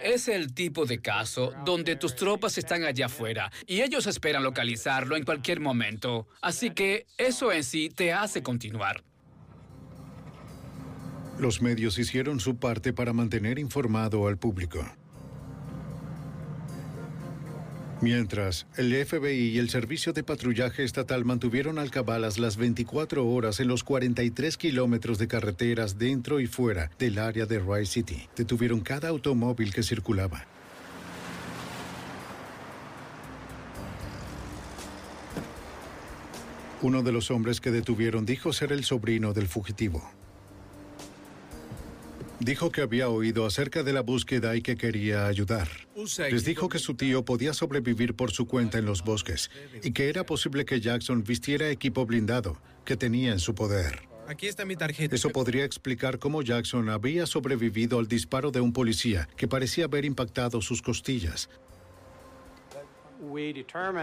[0.02, 5.16] Es el tipo de caso donde tus tropas están allá afuera y ellos esperan localizarlo
[5.16, 6.26] en cualquier momento.
[6.42, 9.04] Así que eso en sí te hace continuar.
[11.40, 14.84] Los medios hicieron su parte para mantener informado al público.
[18.00, 23.68] Mientras, el FBI y el Servicio de Patrullaje Estatal mantuvieron alcabalas las 24 horas en
[23.68, 28.28] los 43 kilómetros de carreteras dentro y fuera del área de Rice City.
[28.36, 30.46] Detuvieron cada automóvil que circulaba.
[36.82, 40.17] Uno de los hombres que detuvieron dijo ser el sobrino del fugitivo.
[42.40, 45.68] Dijo que había oído acerca de la búsqueda y que quería ayudar.
[46.30, 49.50] Les dijo que su tío podía sobrevivir por su cuenta en los bosques
[49.82, 54.08] y que era posible que Jackson vistiera equipo blindado que tenía en su poder.
[54.28, 55.16] Aquí está mi tarjeta.
[55.16, 60.04] Eso podría explicar cómo Jackson había sobrevivido al disparo de un policía que parecía haber
[60.04, 61.48] impactado sus costillas.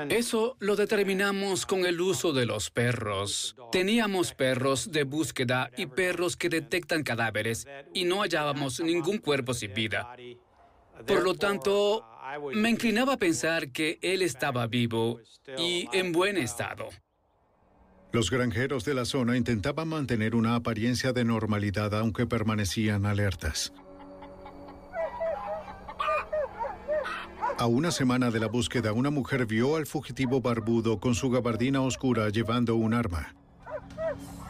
[0.10, 3.56] Eso lo determinamos con el uso de los perros.
[3.72, 9.74] Teníamos perros de búsqueda y perros que detectan cadáveres y no hallábamos ningún cuerpo sin
[9.74, 10.16] vida.
[11.06, 12.06] Por lo tanto,
[12.54, 15.20] me inclinaba a pensar que él estaba vivo
[15.58, 16.90] y en buen estado.
[18.12, 23.74] Los granjeros de la zona intentaban mantener una apariencia de normalidad aunque permanecían alertas.
[27.58, 31.82] A una semana de la búsqueda, una mujer vio al fugitivo barbudo con su gabardina
[31.82, 33.34] oscura llevando un arma.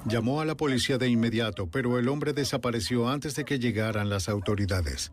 [0.06, 4.28] Llamó a la policía de inmediato, pero el hombre desapareció antes de que llegaran las
[4.28, 5.12] autoridades.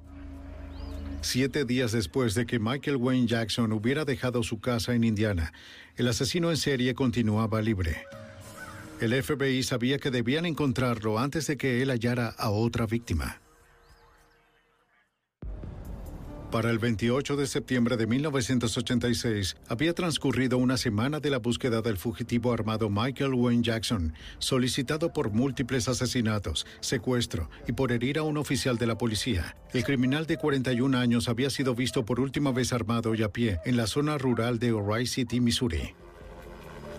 [1.21, 5.53] Siete días después de que Michael Wayne Jackson hubiera dejado su casa en Indiana,
[5.97, 8.07] el asesino en serie continuaba libre.
[9.01, 13.42] El FBI sabía que debían encontrarlo antes de que él hallara a otra víctima.
[16.53, 21.97] Para el 28 de septiembre de 1986, había transcurrido una semana de la búsqueda del
[21.97, 28.37] fugitivo armado Michael Wayne Jackson, solicitado por múltiples asesinatos, secuestro y por herir a un
[28.37, 29.57] oficial de la policía.
[29.73, 33.59] El criminal de 41 años había sido visto por última vez armado y a pie
[33.65, 35.95] en la zona rural de O'Reilly City, Missouri.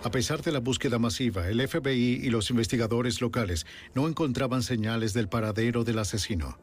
[0.02, 5.14] A pesar de la búsqueda masiva, el FBI y los investigadores locales no encontraban señales
[5.14, 6.58] del paradero del asesino.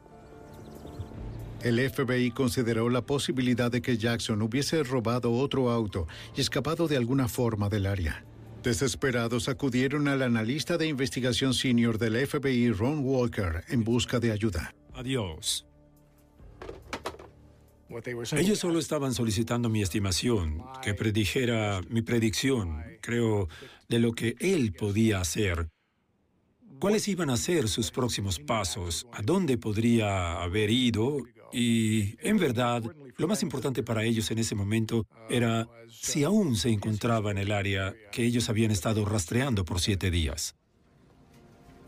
[1.62, 6.96] El FBI consideró la posibilidad de que Jackson hubiese robado otro auto y escapado de
[6.96, 8.24] alguna forma del área.
[8.64, 14.74] Desesperados acudieron al analista de investigación senior del FBI, Ron Walker, en busca de ayuda.
[14.94, 15.66] Adiós.
[18.32, 23.48] Ellos solo estaban solicitando mi estimación, que predijera mi predicción, creo,
[23.88, 25.68] de lo que él podía hacer.
[26.80, 29.06] ¿Cuáles iban a ser sus próximos pasos?
[29.12, 31.18] ¿A dónde podría haber ido?
[31.52, 32.82] Y, en verdad,
[33.16, 37.52] lo más importante para ellos en ese momento era si aún se encontraba en el
[37.52, 40.54] área que ellos habían estado rastreando por siete días.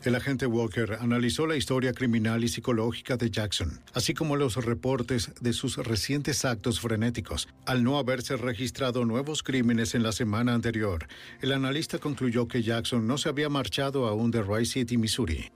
[0.05, 5.33] El agente Walker analizó la historia criminal y psicológica de Jackson, así como los reportes
[5.41, 7.49] de sus recientes actos frenéticos.
[7.65, 11.09] Al no haberse registrado nuevos crímenes en la semana anterior,
[11.41, 15.51] el analista concluyó que Jackson no se había marchado aún de Rice City, Missouri.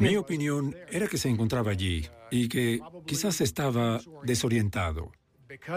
[0.00, 5.12] Mi opinión era que se encontraba allí y que quizás estaba desorientado.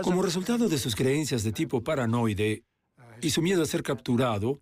[0.03, 2.63] Como resultado de sus creencias de tipo paranoide
[3.21, 4.59] y su miedo a ser capturado,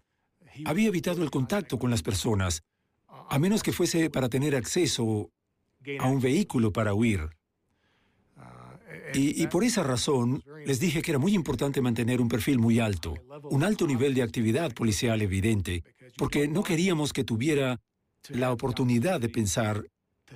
[0.65, 2.63] había evitado el contacto con las personas,
[3.07, 5.32] a menos que fuese para tener acceso
[5.99, 7.30] a un vehículo para huir.
[9.13, 12.80] Y, y, por esa razón les dije que era muy importante mantener un perfil muy
[12.80, 13.13] alto,
[13.43, 15.84] un alto nivel de actividad policial evidente,
[16.17, 17.80] porque no queríamos que tuviera
[18.30, 19.86] la oportunidad de pensar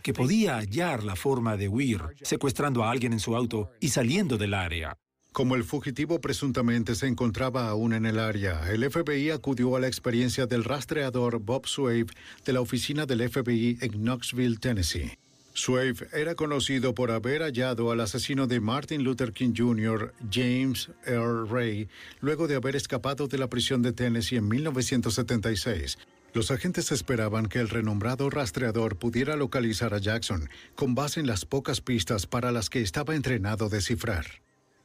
[0.04, 4.38] que podía hallar la forma de huir, secuestrando a alguien en su auto y saliendo
[4.38, 4.98] del área.
[5.32, 9.88] Como el fugitivo presuntamente se encontraba aún en el área, el FBI acudió a la
[9.88, 12.08] experiencia del rastreador Bob Swave
[12.46, 15.18] de la oficina del FBI en Knoxville, Tennessee.
[15.54, 21.50] Swave era conocido por haber hallado al asesino de Martin Luther King Jr., James Earl
[21.50, 21.90] Ray,
[22.22, 25.98] luego de haber escapado de la prisión de Tennessee en 1976.
[26.34, 31.46] Los agentes esperaban que el renombrado rastreador pudiera localizar a Jackson con base en las
[31.46, 34.26] pocas pistas para las que estaba entrenado a descifrar.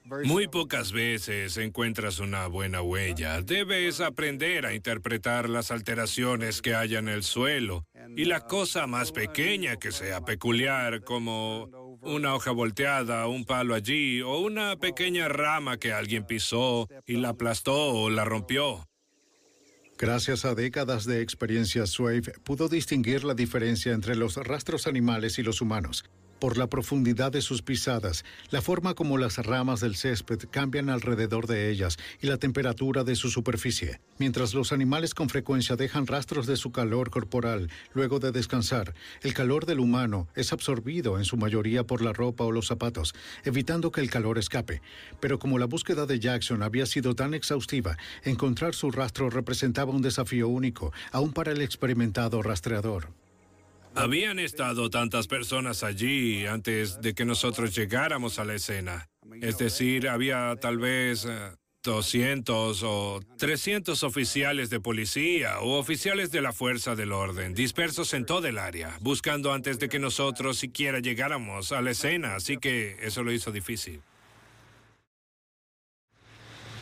[0.05, 3.41] Muy pocas veces encuentras una buena huella.
[3.41, 9.13] Debes aprender a interpretar las alteraciones que haya en el suelo y la cosa más
[9.13, 11.71] pequeña que sea peculiar, como
[12.03, 17.31] una hoja volteada, un palo allí o una pequeña rama que alguien pisó y la
[17.31, 18.87] aplastó o la rompió.
[19.97, 25.45] Gracias a décadas de experiencia, Swave pudo distinguir la diferencia entre los rastros animales y
[25.45, 26.05] los humanos.
[26.39, 31.47] Por la profundidad de sus pisadas, la forma como las ramas del césped cambian alrededor
[31.47, 34.01] de ellas y la temperatura de su superficie.
[34.19, 39.33] Mientras los animales con frecuencia dejan rastros de su calor corporal luego de descansar, el
[39.33, 43.15] calor del humano es absorbido en su mayoría por la ropa o los zapatos,
[43.45, 44.83] evitando que el calor escape.
[45.21, 50.03] Pero como la búsqueda de Jackson había sido tan exhaustiva, encontrar su rastro representaba un
[50.03, 53.09] desafío único, aún para el experimentado rastreador.
[53.97, 59.09] Habían estado tantas personas allí antes de que nosotros llegáramos a la escena.
[59.41, 61.27] Es decir, había tal vez
[61.85, 68.25] 200 o 300 oficiales de policía o oficiales de la fuerza del orden dispersos en
[68.25, 72.97] todo el área, buscando antes de que nosotros siquiera llegáramos a la escena, así que
[73.03, 74.01] eso lo hizo difícil.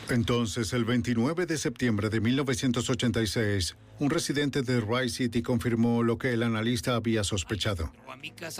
[0.09, 6.33] Entonces, el 29 de septiembre de 1986, un residente de Rice City confirmó lo que
[6.33, 7.91] el analista había sospechado.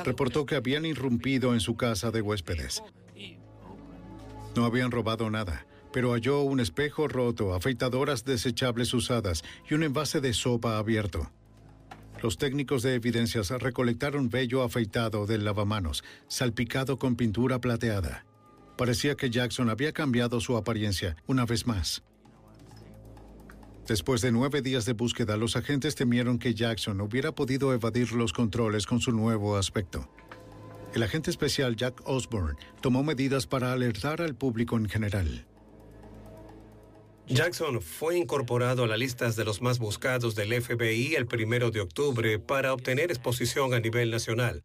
[0.06, 2.82] Reportó que habían irrumpido en su casa de huéspedes.
[4.56, 10.22] No habían robado nada, pero halló un espejo roto, afeitadoras desechables usadas y un envase
[10.22, 11.30] de sopa abierto.
[12.22, 18.26] Los técnicos de evidencias recolectaron vello afeitado del lavamanos, salpicado con pintura plateada.
[18.78, 22.04] Parecía que Jackson había cambiado su apariencia una vez más.
[23.88, 28.32] Después de nueve días de búsqueda, los agentes temieron que Jackson hubiera podido evadir los
[28.32, 30.10] controles con su nuevo aspecto.
[30.94, 35.46] El agente especial Jack Osborne tomó medidas para alertar al público en general.
[37.28, 41.82] Jackson fue incorporado a las listas de los más buscados del FBI el primero de
[41.82, 44.64] octubre para obtener exposición a nivel nacional.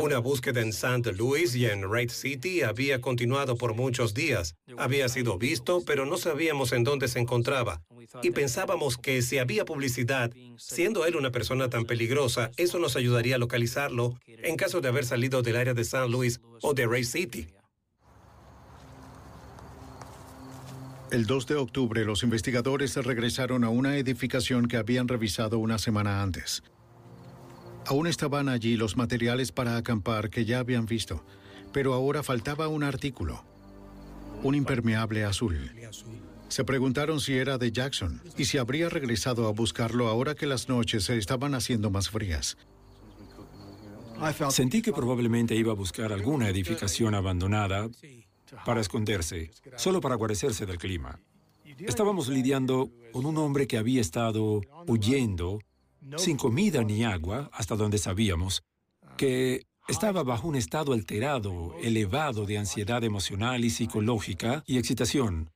[0.00, 1.12] Una búsqueda en St.
[1.12, 4.54] Louis y en Wright City había continuado por muchos días.
[4.78, 7.82] Había sido visto, pero no sabíamos en dónde se encontraba.
[8.22, 13.34] Y pensábamos que si había publicidad, siendo él una persona tan peligrosa, eso nos ayudaría
[13.34, 16.08] a localizarlo en caso de haber salido del área de St.
[16.08, 17.48] Louis o de Wright City.
[21.10, 26.22] El 2 de octubre, los investigadores regresaron a una edificación que habían revisado una semana
[26.22, 26.62] antes.
[27.88, 31.24] Aún estaban allí los materiales para acampar que ya habían visto,
[31.72, 33.42] pero ahora faltaba un artículo,
[34.42, 35.72] un impermeable azul.
[36.48, 40.68] Se preguntaron si era de Jackson y si habría regresado a buscarlo ahora que las
[40.68, 42.58] noches se estaban haciendo más frías.
[44.50, 47.88] Sentí que probablemente iba a buscar alguna edificación abandonada
[48.66, 51.20] para esconderse, solo para guarecerse del clima.
[51.78, 55.60] Estábamos lidiando con un hombre que había estado huyendo
[56.16, 58.62] sin comida ni agua, hasta donde sabíamos,
[59.16, 65.50] que estaba bajo un estado alterado, elevado de ansiedad emocional y psicológica y excitación.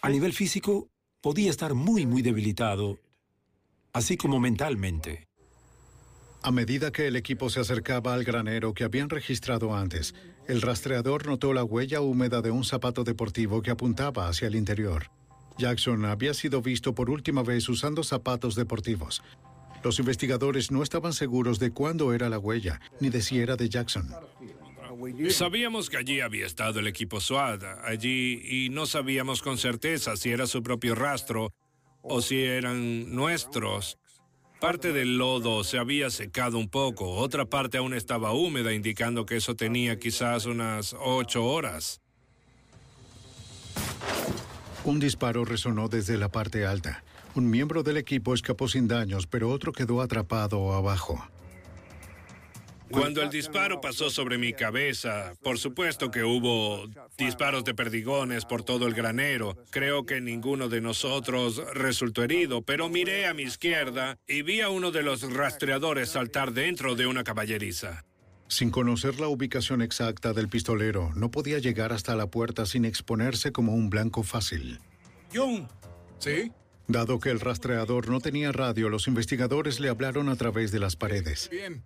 [0.00, 0.88] A nivel físico,
[1.20, 2.98] podía estar muy, muy debilitado,
[3.92, 5.28] así como mentalmente.
[6.42, 10.14] A medida que el equipo se acercaba al granero que habían registrado antes,
[10.48, 15.08] el rastreador notó la huella húmeda de un zapato deportivo que apuntaba hacia el interior.
[15.58, 19.22] Jackson había sido visto por última vez usando zapatos deportivos.
[19.82, 23.68] Los investigadores no estaban seguros de cuándo era la huella, ni de si era de
[23.68, 24.08] Jackson.
[25.30, 30.30] Sabíamos que allí había estado el equipo SWAT, allí, y no sabíamos con certeza si
[30.30, 31.52] era su propio rastro
[32.02, 33.98] o si eran nuestros.
[34.60, 39.36] Parte del lodo se había secado un poco, otra parte aún estaba húmeda, indicando que
[39.36, 42.00] eso tenía quizás unas ocho horas.
[44.84, 47.04] Un disparo resonó desde la parte alta.
[47.34, 51.24] Un miembro del equipo escapó sin daños, pero otro quedó atrapado abajo.
[52.90, 58.64] Cuando el disparo pasó sobre mi cabeza, por supuesto que hubo disparos de perdigones por
[58.64, 59.56] todo el granero.
[59.70, 64.68] Creo que ninguno de nosotros resultó herido, pero miré a mi izquierda y vi a
[64.68, 68.04] uno de los rastreadores saltar dentro de una caballeriza.
[68.52, 73.50] Sin conocer la ubicación exacta del pistolero, no podía llegar hasta la puerta sin exponerse
[73.50, 74.78] como un blanco fácil.
[75.34, 75.68] John.
[76.18, 76.52] ¿Sí?
[76.86, 80.96] Dado que el rastreador no tenía radio, los investigadores le hablaron a través de las
[80.96, 81.48] paredes.
[81.50, 81.82] Bien.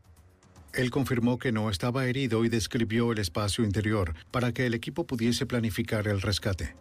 [0.73, 5.07] Él confirmó que no estaba herido y describió el espacio interior para que el equipo
[5.07, 6.75] pudiese planificar el rescate.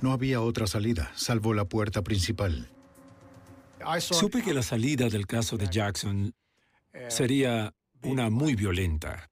[0.00, 2.68] No había otra salida, salvo la puerta principal.
[4.00, 6.34] Supe que la salida del caso de Jackson
[7.08, 7.72] sería
[8.02, 9.30] una muy violenta.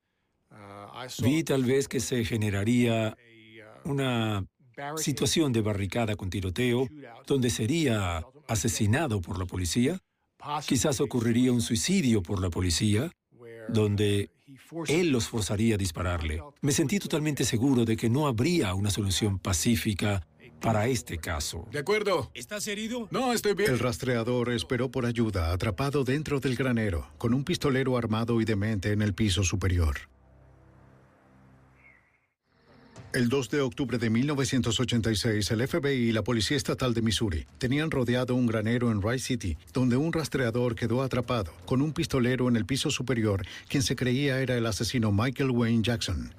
[1.23, 3.17] Vi tal vez que se generaría
[3.85, 4.45] una
[4.97, 6.89] situación de barricada con tiroteo,
[7.27, 9.99] donde sería asesinado por la policía.
[10.67, 13.11] Quizás ocurriría un suicidio por la policía,
[13.69, 14.31] donde
[14.89, 16.43] él los forzaría a dispararle.
[16.61, 20.27] Me sentí totalmente seguro de que no habría una solución pacífica
[20.61, 21.67] para este caso.
[21.71, 22.31] De acuerdo.
[22.35, 23.09] ¿Estás herido?
[23.11, 23.71] No, estoy bien.
[23.71, 28.93] El rastreador esperó por ayuda, atrapado dentro del granero, con un pistolero armado y demente
[28.93, 29.97] en el piso superior.
[33.17, 37.91] El 2 de octubre de 1986, el FBI y la Policía Estatal de Missouri tenían
[37.91, 42.57] rodeado un granero en Rice City, donde un rastreador quedó atrapado, con un pistolero en
[42.57, 46.35] el piso superior, quien se creía era el asesino Michael Wayne Jackson.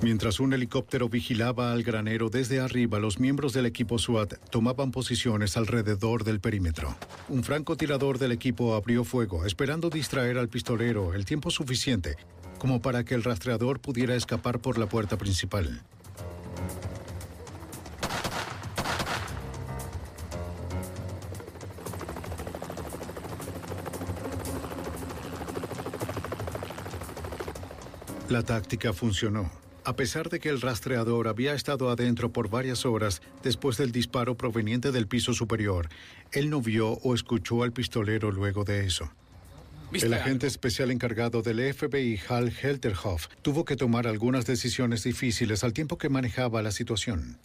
[0.00, 5.56] Mientras un helicóptero vigilaba al granero desde arriba, los miembros del equipo SWAT tomaban posiciones
[5.56, 6.96] alrededor del perímetro.
[7.28, 12.16] Un francotirador del equipo abrió fuego, esperando distraer al pistolero el tiempo suficiente
[12.58, 15.82] como para que el rastreador pudiera escapar por la puerta principal.
[28.28, 29.50] La táctica funcionó.
[29.88, 34.36] A pesar de que el rastreador había estado adentro por varias horas después del disparo
[34.36, 35.88] proveniente del piso superior,
[36.30, 39.10] él no vio o escuchó al pistolero luego de eso.
[39.94, 45.72] El agente especial encargado del FBI, Hal Helterhoff, tuvo que tomar algunas decisiones difíciles al
[45.72, 47.38] tiempo que manejaba la situación.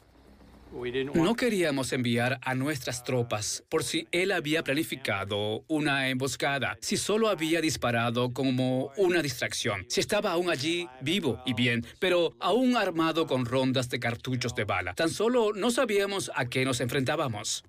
[1.14, 7.30] No queríamos enviar a nuestras tropas por si él había planificado una emboscada, si solo
[7.30, 13.28] había disparado como una distracción, si estaba aún allí vivo y bien, pero aún armado
[13.28, 14.96] con rondas de cartuchos de bala.
[14.96, 17.64] Tan solo no sabíamos a qué nos enfrentábamos.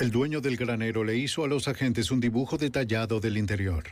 [0.00, 3.84] El dueño del granero le hizo a los agentes un dibujo detallado del interior.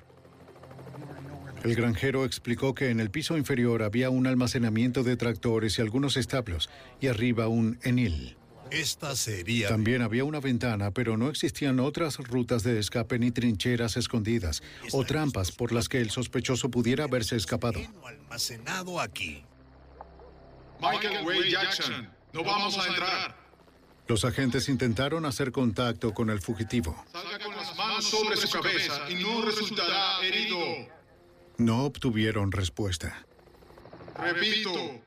[1.65, 6.17] El granjero explicó que en el piso inferior había un almacenamiento de tractores y algunos
[6.17, 6.69] establos,
[7.01, 8.37] y arriba un enil.
[8.73, 9.69] Esta sería...
[9.69, 15.05] También había una ventana, pero no existían otras rutas de escape ni trincheras escondidas o
[15.05, 17.79] trampas por las que el sospechoso pudiera haberse escapado.
[18.05, 19.45] almacenado aquí.
[20.81, 23.37] Michael Way Jackson, no vamos a entrar.
[24.09, 27.05] Los agentes intentaron hacer contacto con el fugitivo.
[27.13, 30.59] Salga con las manos sobre su cabeza y no resultará herido.
[31.59, 33.27] No obtuvieron respuesta.
[34.17, 35.03] Repito.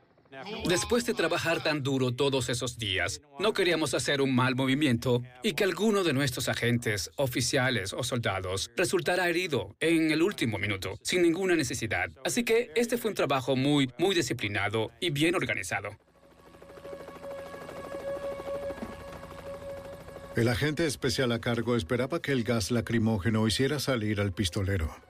[0.68, 5.54] Después de trabajar tan duro todos esos días, no queríamos hacer un mal movimiento y
[5.54, 11.22] que alguno de nuestros agentes, oficiales o soldados, resultara herido en el último minuto, sin
[11.22, 12.10] ninguna necesidad.
[12.24, 15.96] Así que este fue un trabajo muy, muy disciplinado y bien organizado.
[20.36, 25.05] El agente especial a cargo esperaba que el gas lacrimógeno hiciera salir al pistolero.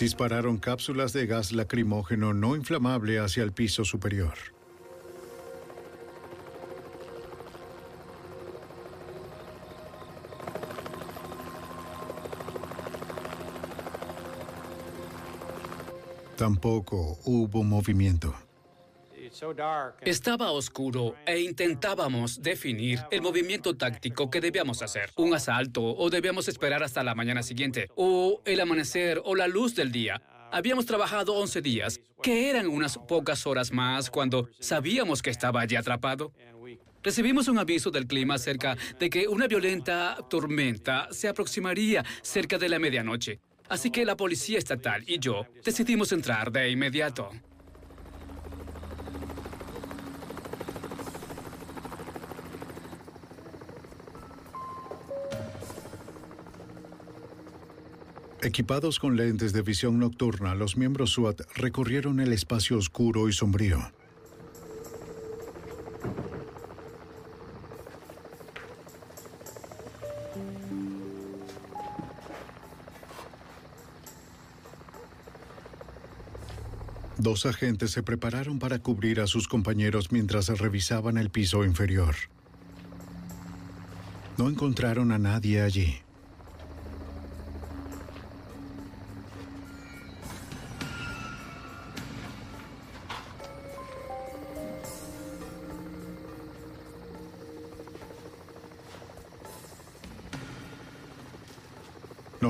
[0.00, 4.32] Dispararon cápsulas de gas lacrimógeno no inflamable hacia el piso superior.
[16.34, 18.34] Tampoco hubo movimiento.
[20.02, 25.10] Estaba oscuro e intentábamos definir el movimiento táctico que debíamos hacer.
[25.16, 29.74] Un asalto o debíamos esperar hasta la mañana siguiente o el amanecer o la luz
[29.74, 30.22] del día.
[30.52, 35.76] Habíamos trabajado 11 días, que eran unas pocas horas más cuando sabíamos que estaba allí
[35.76, 36.32] atrapado.
[37.02, 42.68] Recibimos un aviso del clima acerca de que una violenta tormenta se aproximaría cerca de
[42.68, 43.40] la medianoche.
[43.70, 47.30] Así que la policía estatal y yo decidimos entrar de inmediato.
[58.50, 63.78] Equipados con lentes de visión nocturna, los miembros SWAT recorrieron el espacio oscuro y sombrío.
[77.18, 82.16] Dos agentes se prepararon para cubrir a sus compañeros mientras revisaban el piso inferior.
[84.36, 86.02] No encontraron a nadie allí.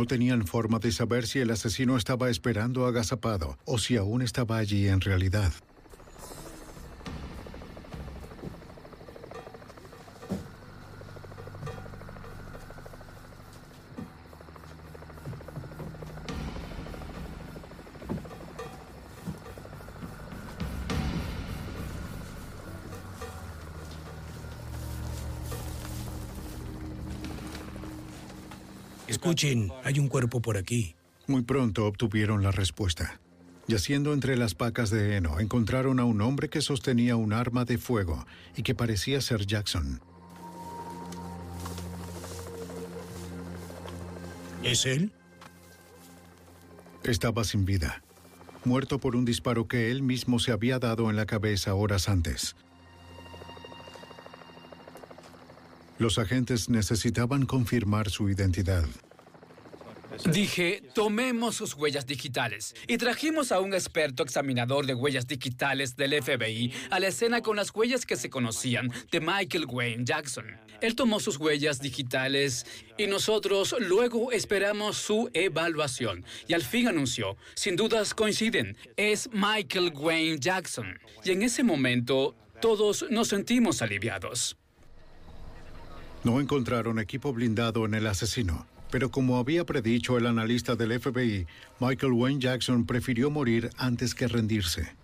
[0.01, 4.57] No tenían forma de saber si el asesino estaba esperando agazapado o si aún estaba
[4.57, 5.53] allí en realidad.
[29.43, 30.97] Hay un cuerpo por aquí.
[31.26, 33.20] Muy pronto obtuvieron la respuesta.
[33.68, 37.78] Yaciendo entre las pacas de heno, encontraron a un hombre que sostenía un arma de
[37.78, 40.03] fuego y que parecía ser Jackson.
[44.62, 45.11] ¿Es él?
[47.05, 48.03] Estaba sin vida,
[48.66, 52.57] muerto por un disparo que él mismo se había dado en la cabeza horas antes.
[55.97, 58.84] Los agentes necesitaban confirmar su identidad.
[60.26, 66.22] Dije, tomemos sus huellas digitales y trajimos a un experto examinador de huellas digitales del
[66.22, 70.44] FBI a la escena con las huellas que se conocían de Michael Wayne Jackson.
[70.80, 72.66] Él tomó sus huellas digitales
[72.96, 79.92] y nosotros luego esperamos su evaluación y al fin anunció, sin dudas coinciden, es Michael
[79.94, 80.98] Wayne Jackson.
[81.24, 84.56] Y en ese momento todos nos sentimos aliviados.
[86.24, 91.47] No encontraron equipo blindado en el asesino, pero como había predicho el analista del FBI,
[91.78, 94.95] Michael Wayne Jackson prefirió morir antes que rendirse.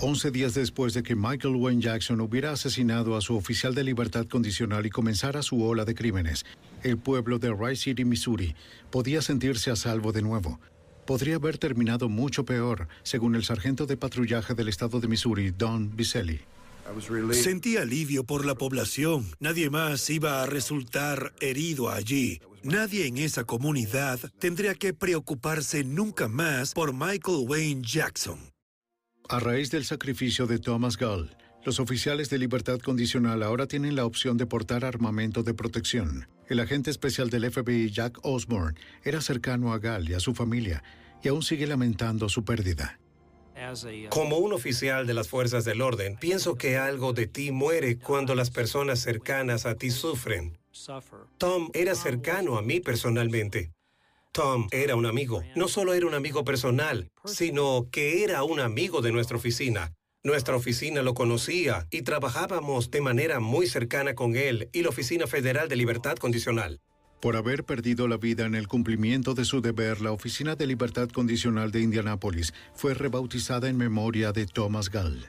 [0.00, 4.26] Once días después de que Michael Wayne Jackson hubiera asesinado a su oficial de libertad
[4.26, 6.46] condicional y comenzara su ola de crímenes,
[6.84, 8.54] el pueblo de Rice City, Missouri,
[8.90, 10.60] podía sentirse a salvo de nuevo.
[11.04, 15.96] Podría haber terminado mucho peor, según el sargento de patrullaje del estado de Missouri, Don
[15.96, 16.40] Biselli.
[17.32, 19.26] Sentí alivio por la población.
[19.40, 22.40] Nadie más iba a resultar herido allí.
[22.62, 28.38] Nadie en esa comunidad tendría que preocuparse nunca más por Michael Wayne Jackson.
[29.28, 34.06] A raíz del sacrificio de Thomas Gall, los oficiales de libertad condicional ahora tienen la
[34.06, 36.26] opción de portar armamento de protección.
[36.48, 40.82] El agente especial del FBI, Jack Osborne, era cercano a Gall y a su familia
[41.22, 42.98] y aún sigue lamentando su pérdida.
[44.10, 48.34] Como un oficial de las fuerzas del orden, pienso que algo de ti muere cuando
[48.34, 50.58] las personas cercanas a ti sufren.
[51.38, 53.72] Tom era cercano a mí personalmente.
[54.32, 55.42] Tom era un amigo.
[55.56, 59.92] No solo era un amigo personal, sino que era un amigo de nuestra oficina.
[60.22, 65.26] Nuestra oficina lo conocía y trabajábamos de manera muy cercana con él y la Oficina
[65.26, 66.80] Federal de Libertad Condicional.
[67.20, 71.08] Por haber perdido la vida en el cumplimiento de su deber, la Oficina de Libertad
[71.08, 75.26] Condicional de Indianápolis fue rebautizada en memoria de Thomas Gall.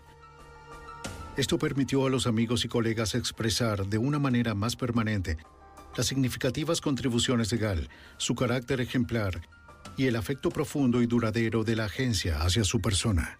[1.35, 5.37] Esto permitió a los amigos y colegas expresar de una manera más permanente
[5.97, 9.41] las significativas contribuciones de Gall, su carácter ejemplar
[9.97, 13.39] y el afecto profundo y duradero de la agencia hacia su persona.